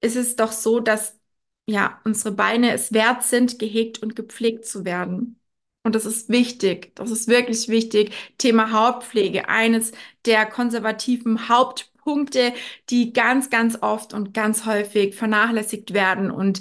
ist 0.00 0.16
es 0.16 0.36
doch 0.36 0.52
so, 0.52 0.80
dass 0.80 1.15
ja, 1.66 2.00
unsere 2.04 2.32
Beine 2.34 2.72
es 2.72 2.92
wert 2.92 3.22
sind, 3.24 3.58
gehegt 3.58 4.02
und 4.02 4.16
gepflegt 4.16 4.66
zu 4.66 4.84
werden. 4.84 5.40
Und 5.82 5.94
das 5.94 6.04
ist 6.04 6.28
wichtig. 6.28 6.94
Das 6.96 7.10
ist 7.10 7.28
wirklich 7.28 7.68
wichtig. 7.68 8.12
Thema 8.38 8.72
Hautpflege. 8.72 9.48
Eines 9.48 9.92
der 10.24 10.46
konservativen 10.46 11.48
Hauptpunkte, 11.48 12.54
die 12.90 13.12
ganz, 13.12 13.50
ganz 13.50 13.78
oft 13.82 14.12
und 14.12 14.34
ganz 14.34 14.66
häufig 14.66 15.14
vernachlässigt 15.14 15.92
werden 15.94 16.30
und 16.30 16.60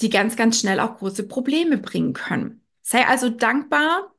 die 0.00 0.10
ganz, 0.10 0.36
ganz 0.36 0.60
schnell 0.60 0.80
auch 0.80 0.98
große 0.98 1.26
Probleme 1.28 1.78
bringen 1.78 2.12
können. 2.14 2.62
Sei 2.82 3.06
also 3.06 3.28
dankbar 3.30 4.12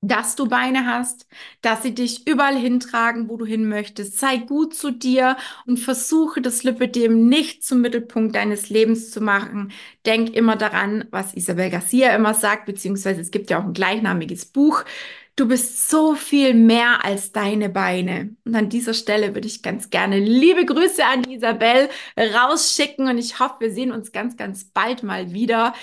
dass 0.00 0.36
du 0.36 0.48
Beine 0.48 0.86
hast, 0.86 1.26
dass 1.60 1.82
sie 1.82 1.94
dich 1.94 2.26
überall 2.28 2.56
hintragen, 2.56 3.28
wo 3.28 3.36
du 3.36 3.44
hin 3.44 3.68
möchtest. 3.68 4.18
Sei 4.18 4.36
gut 4.36 4.74
zu 4.74 4.92
dir 4.92 5.36
und 5.66 5.78
versuche 5.78 6.40
das 6.40 6.62
Lipidem 6.62 7.28
nicht 7.28 7.64
zum 7.64 7.80
Mittelpunkt 7.80 8.36
deines 8.36 8.68
Lebens 8.70 9.10
zu 9.10 9.20
machen. 9.20 9.72
Denk 10.06 10.34
immer 10.34 10.54
daran, 10.56 11.04
was 11.10 11.34
Isabel 11.34 11.70
Garcia 11.70 12.14
immer 12.14 12.34
sagt, 12.34 12.66
beziehungsweise 12.66 13.20
es 13.20 13.30
gibt 13.32 13.50
ja 13.50 13.58
auch 13.58 13.64
ein 13.64 13.72
gleichnamiges 13.72 14.46
Buch. 14.46 14.84
Du 15.36 15.46
bist 15.46 15.88
so 15.88 16.14
viel 16.16 16.52
mehr 16.52 17.04
als 17.04 17.30
deine 17.30 17.68
Beine. 17.68 18.34
Und 18.44 18.56
an 18.56 18.68
dieser 18.68 18.92
Stelle 18.92 19.34
würde 19.34 19.46
ich 19.46 19.62
ganz 19.62 19.88
gerne 19.90 20.18
liebe 20.18 20.64
Grüße 20.64 21.04
an 21.04 21.22
Isabel 21.30 21.88
rausschicken 22.18 23.08
und 23.08 23.18
ich 23.18 23.38
hoffe, 23.38 23.54
wir 23.60 23.72
sehen 23.72 23.92
uns 23.92 24.10
ganz, 24.10 24.36
ganz 24.36 24.64
bald 24.64 25.04
mal 25.04 25.32
wieder. 25.32 25.74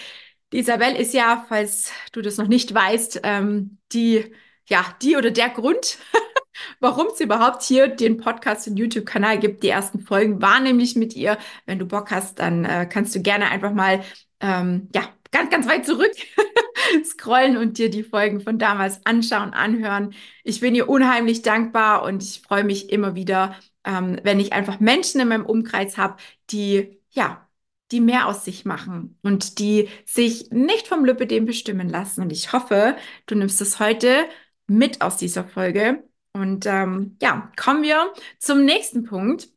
Die 0.54 0.60
Isabel 0.60 0.96
ist 0.96 1.14
ja, 1.14 1.46
falls 1.50 1.92
du 2.12 2.22
das 2.22 2.38
noch 2.38 2.48
nicht 2.48 2.74
weißt, 2.74 3.22
ähm, 3.24 3.78
die, 3.92 4.32
ja, 4.68 4.86
die 5.02 5.18
oder 5.18 5.32
der 5.32 5.50
Grund, 5.50 5.98
warum 6.80 7.08
es 7.08 7.20
überhaupt 7.20 7.64
hier 7.64 7.88
den 7.88 8.18
Podcast 8.18 8.68
und 8.68 8.78
YouTube-Kanal 8.78 9.40
gibt. 9.40 9.64
Die 9.64 9.70
ersten 9.70 10.00
Folgen 10.00 10.42
waren 10.42 10.64
nämlich 10.64 10.96
mit 10.96 11.16
ihr. 11.16 11.38
Wenn 11.66 11.80
du 11.80 11.86
Bock 11.86 12.12
hast, 12.12 12.40
dann 12.40 12.66
äh, 12.66 12.88
kannst 12.90 13.16
du 13.16 13.22
gerne 13.22 13.50
einfach 13.50 13.74
mal, 13.74 14.04
ähm, 14.40 14.90
ja, 14.94 15.10
ganz, 15.32 15.50
ganz 15.50 15.68
weit 15.68 15.86
zurück 15.86 16.14
scrollen 17.04 17.58
und 17.58 17.78
dir 17.78 17.90
die 17.90 18.04
Folgen 18.04 18.40
von 18.40 18.58
damals 18.58 19.06
anschauen, 19.06 19.54
anhören. 19.54 20.14
Ich 20.44 20.62
bin 20.62 20.76
ihr 20.76 20.88
unheimlich 20.88 21.42
dankbar 21.42 22.04
und 22.04 22.24
ich 22.24 22.42
freue 22.42 22.64
mich 22.64 22.90
immer 22.90 23.16
wieder, 23.16 23.56
ähm, 23.84 24.20
wenn 24.24 24.40
ich 24.40 24.54
einfach 24.54 24.80
Menschen 24.80 25.20
in 25.20 25.28
meinem 25.28 25.46
Umkreis 25.46 25.98
habe, 25.98 26.18
die, 26.52 27.02
ja, 27.12 27.45
die 27.92 28.02
mehr 28.02 28.28
aus 28.28 28.46
sich 28.46 28.66
machen 28.66 29.18
und 29.22 29.60
die 29.60 29.90
sich 30.06 30.50
nicht 30.52 30.88
vom 30.88 31.06
Lipidem 31.06 31.46
bestimmen 31.46 31.90
lassen. 31.90 32.22
Und 32.22 32.32
ich 32.32 32.52
hoffe, 32.54 32.98
du 33.28 33.36
nimmst 33.36 33.62
es 33.62 33.80
heute 33.80 34.28
mit 34.68 35.02
aus 35.02 35.18
dieser 35.18 35.48
Folge. 35.48 36.04
Und 36.34 36.66
ähm, 36.66 37.18
ja, 37.22 37.52
kommen 37.56 37.84
wir 37.84 38.14
zum 38.40 38.66
nächsten 38.66 39.04
Punkt. 39.04 39.50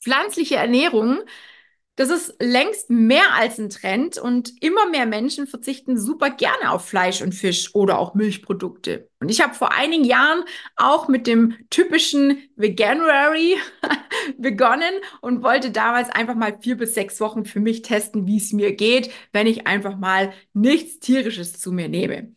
Pflanzliche 0.00 0.56
Ernährung 0.56 1.20
das 1.96 2.10
ist 2.10 2.34
längst 2.40 2.90
mehr 2.90 3.34
als 3.34 3.58
ein 3.58 3.70
Trend 3.70 4.18
und 4.18 4.62
immer 4.62 4.86
mehr 4.88 5.06
Menschen 5.06 5.46
verzichten 5.46 5.98
super 5.98 6.30
gerne 6.30 6.70
auf 6.70 6.86
Fleisch 6.86 7.22
und 7.22 7.34
Fisch 7.34 7.74
oder 7.74 7.98
auch 7.98 8.14
Milchprodukte. 8.14 9.08
Und 9.18 9.30
ich 9.30 9.40
habe 9.40 9.54
vor 9.54 9.72
einigen 9.72 10.04
Jahren 10.04 10.44
auch 10.76 11.08
mit 11.08 11.26
dem 11.26 11.56
typischen 11.70 12.38
Veganuary 12.54 13.56
begonnen 14.38 14.92
und 15.22 15.42
wollte 15.42 15.70
damals 15.70 16.10
einfach 16.10 16.34
mal 16.34 16.58
vier 16.60 16.76
bis 16.76 16.94
sechs 16.94 17.18
Wochen 17.20 17.46
für 17.46 17.60
mich 17.60 17.80
testen, 17.80 18.26
wie 18.26 18.36
es 18.36 18.52
mir 18.52 18.76
geht, 18.76 19.10
wenn 19.32 19.46
ich 19.46 19.66
einfach 19.66 19.96
mal 19.96 20.34
nichts 20.52 20.98
Tierisches 21.00 21.58
zu 21.58 21.72
mir 21.72 21.88
nehme. 21.88 22.34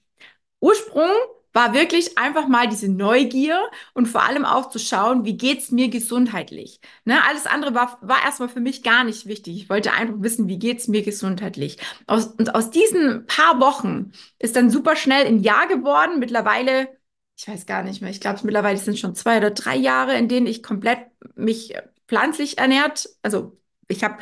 Ursprung 0.61 1.11
war 1.53 1.73
wirklich 1.73 2.17
einfach 2.17 2.47
mal 2.47 2.67
diese 2.67 2.89
Neugier 2.89 3.59
und 3.93 4.07
vor 4.07 4.23
allem 4.23 4.45
auch 4.45 4.69
zu 4.69 4.79
schauen, 4.79 5.25
wie 5.25 5.37
geht's 5.37 5.71
mir 5.71 5.89
gesundheitlich. 5.89 6.79
Ne, 7.05 7.23
alles 7.27 7.45
andere 7.45 7.73
war, 7.73 7.97
war 8.01 8.23
erstmal 8.23 8.49
für 8.49 8.59
mich 8.59 8.83
gar 8.83 9.03
nicht 9.03 9.25
wichtig. 9.25 9.57
Ich 9.57 9.69
wollte 9.69 9.93
einfach 9.93 10.15
wissen, 10.19 10.47
wie 10.47 10.59
geht's 10.59 10.87
mir 10.87 11.03
gesundheitlich. 11.03 11.77
Aus, 12.07 12.27
und 12.27 12.55
aus 12.55 12.69
diesen 12.69 13.25
paar 13.25 13.59
Wochen 13.59 14.11
ist 14.37 14.55
dann 14.55 14.69
super 14.69 14.95
schnell 14.95 15.25
ein 15.25 15.39
Jahr 15.39 15.67
geworden. 15.67 16.19
Mittlerweile, 16.19 16.89
ich 17.37 17.47
weiß 17.47 17.65
gar 17.65 17.83
nicht 17.83 18.01
mehr, 18.01 18.11
ich 18.11 18.21
glaube, 18.21 18.39
mittlerweile 18.43 18.77
sind 18.77 18.99
schon 18.99 19.15
zwei 19.15 19.37
oder 19.37 19.51
drei 19.51 19.75
Jahre, 19.75 20.17
in 20.17 20.27
denen 20.27 20.47
ich 20.47 20.63
komplett 20.63 20.99
mich 21.35 21.73
pflanzlich 22.07 22.57
ernährt, 22.57 23.09
also 23.21 23.57
ich 23.87 24.03
habe 24.03 24.17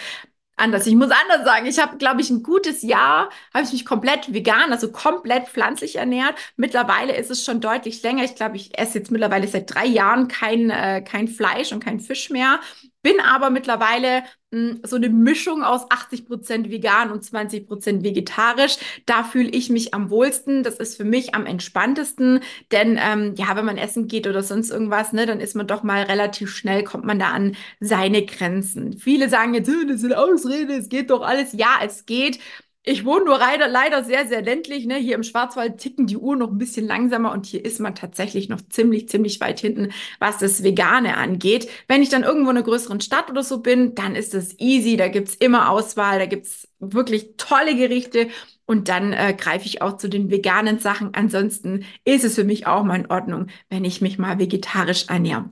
anders. 0.57 0.85
Ich 0.87 0.95
muss 0.95 1.11
anders 1.11 1.45
sagen. 1.45 1.65
Ich 1.65 1.79
habe, 1.79 1.97
glaube 1.97 2.21
ich, 2.21 2.29
ein 2.29 2.43
gutes 2.43 2.81
Jahr, 2.81 3.29
habe 3.53 3.63
ich 3.65 3.71
mich 3.71 3.85
komplett 3.85 4.33
vegan, 4.33 4.71
also 4.71 4.91
komplett 4.91 5.47
pflanzlich 5.47 5.95
ernährt. 5.95 6.35
Mittlerweile 6.57 7.15
ist 7.15 7.31
es 7.31 7.45
schon 7.45 7.61
deutlich 7.61 8.01
länger. 8.03 8.23
Ich 8.23 8.35
glaube, 8.35 8.57
ich 8.57 8.77
esse 8.77 8.99
jetzt 8.99 9.11
mittlerweile 9.11 9.47
seit 9.47 9.73
drei 9.73 9.85
Jahren 9.85 10.27
kein, 10.27 10.69
äh, 10.69 11.01
kein 11.01 11.27
Fleisch 11.27 11.71
und 11.71 11.83
kein 11.83 11.99
Fisch 11.99 12.29
mehr. 12.29 12.59
Bin 13.07 13.21
aber 13.21 13.51
mittlerweile 13.51 14.23
mh, 14.51 14.59
hm, 14.59 14.79
so 14.83 14.97
eine 14.97 15.07
Mischung 15.07 15.63
aus 15.63 15.89
80 15.89 16.25
Prozent 16.25 16.69
vegan 16.69 17.09
und 17.09 17.23
20 17.23 17.65
Prozent 17.65 18.03
vegetarisch. 18.03 18.75
Da 19.05 19.23
fühle 19.23 19.47
ich 19.47 19.69
mich 19.69 19.93
am 19.93 20.09
wohlsten. 20.09 20.61
Das 20.61 20.75
ist 20.75 20.97
für 20.97 21.05
mich 21.05 21.33
am 21.33 21.45
entspanntesten. 21.45 22.41
Denn 22.73 22.99
ähm, 23.01 23.33
ja, 23.37 23.55
wenn 23.55 23.63
man 23.63 23.77
essen 23.77 24.09
geht 24.09 24.27
oder 24.27 24.43
sonst 24.43 24.71
irgendwas, 24.71 25.13
ne, 25.13 25.25
dann 25.25 25.39
ist 25.39 25.55
man 25.55 25.67
doch 25.67 25.83
mal 25.83 26.03
relativ 26.03 26.49
schnell, 26.53 26.83
kommt 26.83 27.05
man 27.05 27.17
da 27.17 27.29
an 27.29 27.55
seine 27.79 28.25
Grenzen. 28.25 28.97
Viele 28.97 29.29
sagen 29.29 29.53
jetzt, 29.53 29.69
das 29.69 30.01
sind 30.01 30.13
Ausreden, 30.13 30.71
es 30.77 30.89
geht 30.89 31.09
doch 31.09 31.21
alles. 31.21 31.53
Ja, 31.53 31.79
es 31.81 32.05
geht. 32.05 32.39
Ich 32.87 33.03
wohne 33.03 33.25
nur 33.25 33.37
leider, 33.37 33.67
leider 33.67 34.03
sehr, 34.03 34.27
sehr 34.27 34.41
ländlich. 34.41 34.85
Ne? 34.85 34.95
Hier 34.95 35.15
im 35.15 35.23
Schwarzwald 35.23 35.77
ticken 35.77 36.07
die 36.07 36.15
Uhren 36.17 36.39
noch 36.39 36.49
ein 36.49 36.57
bisschen 36.57 36.87
langsamer 36.87 37.33
und 37.33 37.45
hier 37.45 37.63
ist 37.65 37.79
man 37.79 37.95
tatsächlich 37.95 38.47
noch 38.47 38.61
ziemlich, 38.69 39.09
ziemlich 39.09 39.41
weit 39.41 39.59
hinten, 39.59 39.91
was 40.19 40.37
das 40.37 40.63
Vegane 40.63 41.17
angeht. 41.17 41.69
Wenn 41.89 42.01
ich 42.01 42.09
dann 42.09 42.23
irgendwo 42.23 42.49
in 42.49 42.57
einer 42.57 42.65
größeren 42.65 43.01
Stadt 43.01 43.29
oder 43.29 43.43
so 43.43 43.59
bin, 43.59 43.93
dann 43.93 44.15
ist 44.15 44.33
es 44.33 44.57
easy. 44.59 44.95
Da 44.95 45.09
gibt's 45.09 45.35
immer 45.35 45.69
Auswahl, 45.69 46.17
da 46.19 46.25
gibt's 46.27 46.67
wirklich 46.79 47.35
tolle 47.35 47.75
Gerichte 47.75 48.29
und 48.65 48.87
dann 48.87 49.11
äh, 49.11 49.35
greife 49.37 49.65
ich 49.65 49.81
auch 49.81 49.97
zu 49.97 50.07
den 50.07 50.31
veganen 50.31 50.79
Sachen. 50.79 51.13
Ansonsten 51.13 51.85
ist 52.05 52.23
es 52.23 52.35
für 52.35 52.45
mich 52.45 52.67
auch 52.67 52.83
mal 52.83 52.95
in 52.99 53.11
Ordnung, 53.11 53.47
wenn 53.69 53.83
ich 53.83 54.01
mich 54.01 54.17
mal 54.17 54.39
vegetarisch 54.39 55.07
ernähre. 55.09 55.49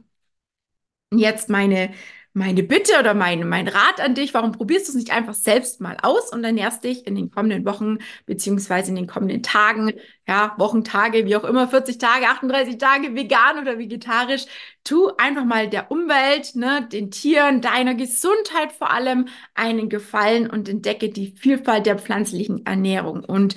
Jetzt 1.14 1.50
meine 1.50 1.92
meine 2.36 2.64
Bitte 2.64 3.00
oder 3.00 3.14
mein, 3.14 3.48
mein 3.48 3.70
Rat 3.70 4.02
an 4.02 4.14
dich, 4.14 4.34
warum 4.34 4.52
probierst 4.52 4.88
du 4.88 4.92
es 4.92 4.96
nicht 4.96 5.12
einfach 5.12 5.34
selbst 5.34 5.80
mal 5.80 5.98
aus 6.02 6.34
und 6.34 6.44
ernährst 6.44 6.84
dich 6.84 7.08
in 7.08 7.16
den 7.16 7.32
kommenden 7.32 7.66
Wochen 7.66 8.00
beziehungsweise 8.26 8.90
in 8.90 8.98
den 8.98 9.08
kommenden 9.08 9.42
Tagen, 9.42 9.94
ja, 10.28 10.54
Wochen, 10.58 10.84
Tage, 10.84 11.26
wie 11.26 11.38
auch 11.38 11.46
immer, 11.46 11.70
40 11.70 11.98
Tage, 11.98 12.28
38 12.28 12.78
Tage 12.78 13.16
vegan 13.16 13.60
oder 13.62 13.80
vegetarisch. 13.80 14.46
Tu 14.84 15.10
einfach 15.18 15.46
mal 15.46 15.70
der 15.70 15.92
Umwelt, 15.92 16.56
ne, 16.56 16.86
den 16.92 17.10
Tieren, 17.10 17.62
deiner 17.62 17.96
Gesundheit 17.96 18.74
vor 18.74 18.92
allem 18.92 19.30
einen 19.54 19.88
Gefallen 19.88 20.50
und 20.50 20.68
entdecke 20.68 21.10
die 21.10 21.32
Vielfalt 21.38 21.86
der 21.86 21.98
pflanzlichen 21.98 22.66
Ernährung. 22.66 23.24
Und 23.24 23.56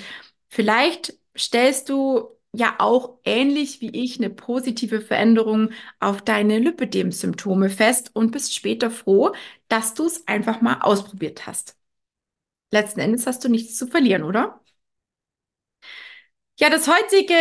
vielleicht 0.49 1.15
stellst 1.37 1.89
du 1.89 2.38
ja 2.53 2.77
auch 2.79 3.19
ähnlich 3.25 3.81
wie 3.81 3.91
ich 3.91 4.19
eine 4.19 4.31
positive 4.31 5.01
Veränderung 5.01 5.71
auf 6.01 6.23
deine 6.23 6.59
Lipödem-Symptome 6.59 7.71
fest 7.71 8.11
und 8.15 8.31
bist 8.33 8.55
später 8.55 8.91
froh, 8.91 9.33
dass 9.69 9.95
du 9.95 10.07
es 10.07 10.27
einfach 10.27 10.61
mal 10.61 10.81
ausprobiert 10.81 11.47
hast. 11.47 11.77
Letzten 12.73 13.01
Endes 13.01 13.27
hast 13.27 13.45
du 13.45 13.49
nichts 13.51 13.77
zu 13.77 13.87
verlieren, 13.87 14.25
oder? 14.25 14.61
Ja, 16.61 16.71
das 16.71 16.89
heutige, 16.89 17.35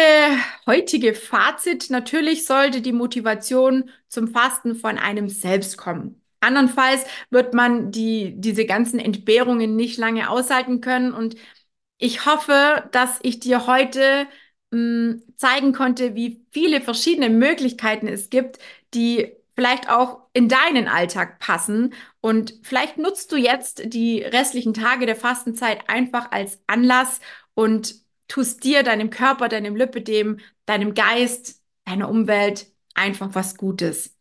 heutige 0.67 1.15
Fazit, 1.15 1.89
natürlich 1.89 2.45
sollte 2.45 2.81
die 2.81 2.91
Motivation 2.91 3.89
zum 4.09 4.27
Fasten 4.27 4.75
von 4.75 4.99
einem 4.99 5.27
selbst 5.27 5.75
kommen. 5.77 6.21
Andernfalls 6.39 7.03
wird 7.31 7.55
man 7.55 7.91
die, 7.91 8.33
diese 8.37 8.65
ganzen 8.65 8.99
Entbehrungen 8.99 9.75
nicht 9.75 9.97
lange 9.97 10.29
aushalten 10.29 10.81
können 10.81 11.13
und 11.13 11.35
ich 11.97 12.25
hoffe, 12.27 12.89
dass 12.91 13.19
ich 13.23 13.39
dir 13.39 13.67
heute 13.67 14.27
zeigen 14.71 15.71
konnte, 15.73 16.15
wie 16.15 16.45
viele 16.51 16.81
verschiedene 16.81 17.29
Möglichkeiten 17.29 18.07
es 18.07 18.29
gibt, 18.29 18.59
die 18.93 19.31
vielleicht 19.55 19.89
auch 19.89 20.21
in 20.33 20.49
deinen 20.49 20.87
Alltag 20.87 21.39
passen. 21.39 21.93
Und 22.21 22.53
vielleicht 22.63 22.97
nutzt 22.97 23.31
du 23.31 23.37
jetzt 23.37 23.93
die 23.93 24.21
restlichen 24.21 24.73
Tage 24.73 25.05
der 25.05 25.15
Fastenzeit 25.15 25.89
einfach 25.89 26.31
als 26.31 26.59
Anlass 26.67 27.19
und 27.53 27.95
tust 28.27 28.63
dir, 28.63 28.83
deinem 28.83 29.09
Körper, 29.09 29.47
deinem 29.49 29.75
Lipidem, 29.75 30.39
deinem 30.65 30.93
Geist, 30.93 31.61
deiner 31.85 32.09
Umwelt 32.09 32.67
einfach 32.93 33.29
was 33.33 33.55
Gutes. 33.57 34.16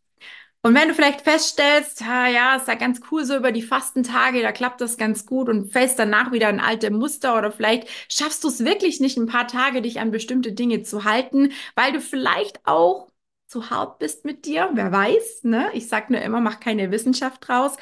Und 0.67 0.75
wenn 0.75 0.89
du 0.89 0.93
vielleicht 0.93 1.21
feststellst, 1.21 2.01
ja, 2.01 2.57
ist 2.57 2.67
ja 2.67 2.75
ganz 2.75 2.99
cool 3.09 3.23
so 3.23 3.37
über 3.37 3.53
die 3.53 3.61
Fastentage, 3.61 4.41
da 4.41 4.51
klappt 4.51 4.81
das 4.81 4.97
ganz 4.97 5.25
gut 5.25 5.47
und 5.47 5.71
fällst 5.71 5.97
danach 5.97 6.33
wieder 6.33 6.49
in 6.49 6.59
alte 6.59 6.91
Muster 6.91 7.37
oder 7.37 7.53
vielleicht 7.53 7.87
schaffst 8.11 8.43
du 8.43 8.49
es 8.49 8.65
wirklich 8.65 8.99
nicht 8.99 9.15
ein 9.15 9.27
paar 9.27 9.47
Tage, 9.47 9.81
dich 9.81 10.01
an 10.01 10.11
bestimmte 10.11 10.51
Dinge 10.51 10.83
zu 10.83 11.05
halten, 11.05 11.53
weil 11.75 11.93
du 11.93 12.01
vielleicht 12.01 12.59
auch 12.67 13.07
zu 13.47 13.69
hart 13.69 13.99
bist 13.99 14.25
mit 14.25 14.45
dir, 14.45 14.69
wer 14.73 14.91
weiß, 14.91 15.45
ne? 15.45 15.69
Ich 15.73 15.87
sag 15.87 16.09
nur 16.09 16.19
immer, 16.19 16.41
mach 16.41 16.59
keine 16.59 16.91
Wissenschaft 16.91 17.47
draus. 17.47 17.77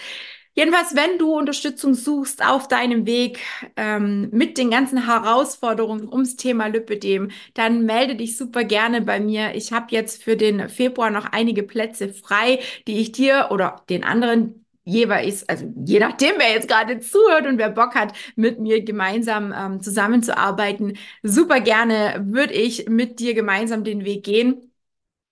Jedenfalls, 0.58 0.96
wenn 0.96 1.18
du 1.18 1.38
Unterstützung 1.38 1.96
suchst 1.96 2.46
auf 2.46 2.68
deinem 2.70 3.06
Weg 3.06 3.40
ähm, 3.76 4.30
mit 4.32 4.58
den 4.58 4.72
ganzen 4.72 5.06
Herausforderungen 5.06 6.08
ums 6.08 6.38
Thema 6.38 6.68
Lipödem, 6.68 7.32
dann 7.54 7.84
melde 7.86 8.16
dich 8.16 8.38
super 8.38 8.64
gerne 8.64 9.02
bei 9.02 9.20
mir. 9.20 9.54
Ich 9.56 9.74
habe 9.74 9.88
jetzt 9.90 10.24
für 10.24 10.38
den 10.38 10.70
Februar 10.70 11.10
noch 11.12 11.26
einige 11.26 11.64
Plätze 11.64 12.08
frei, 12.14 12.60
die 12.88 13.00
ich 13.00 13.12
dir 13.12 13.50
oder 13.52 13.84
den 13.90 14.06
anderen 14.06 14.66
jeweils, 14.86 15.48
also 15.50 15.66
je 15.86 16.00
nachdem, 16.00 16.36
wer 16.38 16.52
jetzt 16.52 16.68
gerade 16.70 17.00
zuhört 17.00 17.48
und 17.48 17.58
wer 17.58 17.70
Bock 17.70 17.96
hat, 17.96 18.14
mit 18.38 18.60
mir 18.60 18.82
gemeinsam 18.84 19.54
ähm, 19.56 19.82
zusammenzuarbeiten, 19.82 20.98
super 21.22 21.60
gerne 21.60 22.24
würde 22.28 22.54
ich 22.54 22.88
mit 22.88 23.20
dir 23.20 23.34
gemeinsam 23.34 23.84
den 23.84 24.06
Weg 24.06 24.24
gehen. 24.24 24.72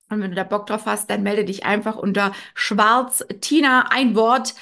Und 0.09 0.21
wenn 0.21 0.31
du 0.31 0.35
da 0.35 0.43
Bock 0.43 0.67
drauf 0.67 0.85
hast, 0.85 1.09
dann 1.09 1.23
melde 1.23 1.45
dich 1.45 1.65
einfach 1.65 1.95
unter 1.95 2.33
schwarz 2.53 3.25
Tina 3.41 3.87
ein 3.89 4.15
Wort 4.15 4.53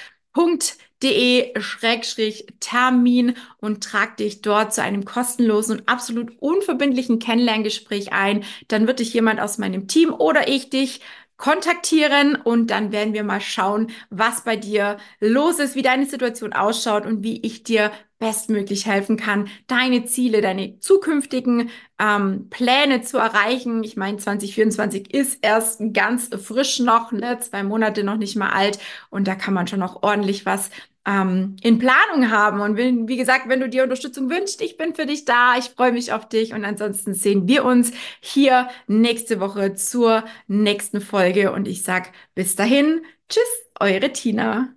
www.de-termin 1.02 3.36
und 3.58 3.84
trag 3.84 4.16
dich 4.16 4.42
dort 4.42 4.74
zu 4.74 4.82
einem 4.82 5.04
kostenlosen 5.04 5.78
und 5.80 5.88
absolut 5.88 6.32
unverbindlichen 6.40 7.18
Kennenlerngespräch 7.18 8.12
ein. 8.12 8.44
Dann 8.68 8.86
wird 8.86 9.00
dich 9.00 9.12
jemand 9.12 9.40
aus 9.40 9.58
meinem 9.58 9.88
Team 9.88 10.12
oder 10.12 10.48
ich 10.48 10.70
dich 10.70 11.00
kontaktieren 11.36 12.36
und 12.36 12.68
dann 12.68 12.92
werden 12.92 13.14
wir 13.14 13.24
mal 13.24 13.40
schauen, 13.40 13.90
was 14.10 14.44
bei 14.44 14.54
dir 14.56 14.98
los 15.18 15.58
ist, 15.58 15.74
wie 15.74 15.82
deine 15.82 16.06
Situation 16.06 16.52
ausschaut 16.52 17.04
und 17.04 17.24
wie 17.24 17.40
ich 17.44 17.64
dir 17.64 17.90
bestmöglich 18.22 18.86
helfen 18.86 19.16
kann, 19.16 19.48
deine 19.66 20.04
Ziele, 20.04 20.40
deine 20.40 20.78
zukünftigen 20.78 21.70
ähm, 21.98 22.48
Pläne 22.50 23.02
zu 23.02 23.18
erreichen. 23.18 23.82
Ich 23.82 23.96
meine, 23.96 24.18
2024 24.18 25.12
ist 25.12 25.38
erst 25.42 25.80
ganz 25.92 26.30
frisch 26.40 26.78
noch, 26.78 27.10
ne? 27.10 27.38
zwei 27.40 27.64
Monate 27.64 28.04
noch 28.04 28.16
nicht 28.16 28.36
mal 28.36 28.50
alt 28.50 28.78
und 29.10 29.26
da 29.26 29.34
kann 29.34 29.54
man 29.54 29.66
schon 29.66 29.80
noch 29.80 30.04
ordentlich 30.04 30.46
was 30.46 30.70
ähm, 31.04 31.56
in 31.62 31.78
Planung 31.78 32.30
haben. 32.30 32.60
Und 32.60 32.76
wenn, 32.76 33.08
wie 33.08 33.16
gesagt, 33.16 33.48
wenn 33.48 33.58
du 33.58 33.68
dir 33.68 33.82
Unterstützung 33.82 34.30
wünschst, 34.30 34.62
ich 34.62 34.76
bin 34.76 34.94
für 34.94 35.06
dich 35.06 35.24
da. 35.24 35.56
Ich 35.58 35.70
freue 35.70 35.92
mich 35.92 36.12
auf 36.12 36.28
dich. 36.28 36.54
Und 36.54 36.64
ansonsten 36.64 37.14
sehen 37.14 37.48
wir 37.48 37.64
uns 37.64 37.90
hier 38.20 38.68
nächste 38.86 39.40
Woche 39.40 39.74
zur 39.74 40.24
nächsten 40.46 41.00
Folge. 41.00 41.52
Und 41.52 41.66
ich 41.66 41.82
sag 41.82 42.12
bis 42.36 42.54
dahin, 42.54 43.04
tschüss, 43.28 43.42
eure 43.80 44.12
Tina. 44.12 44.68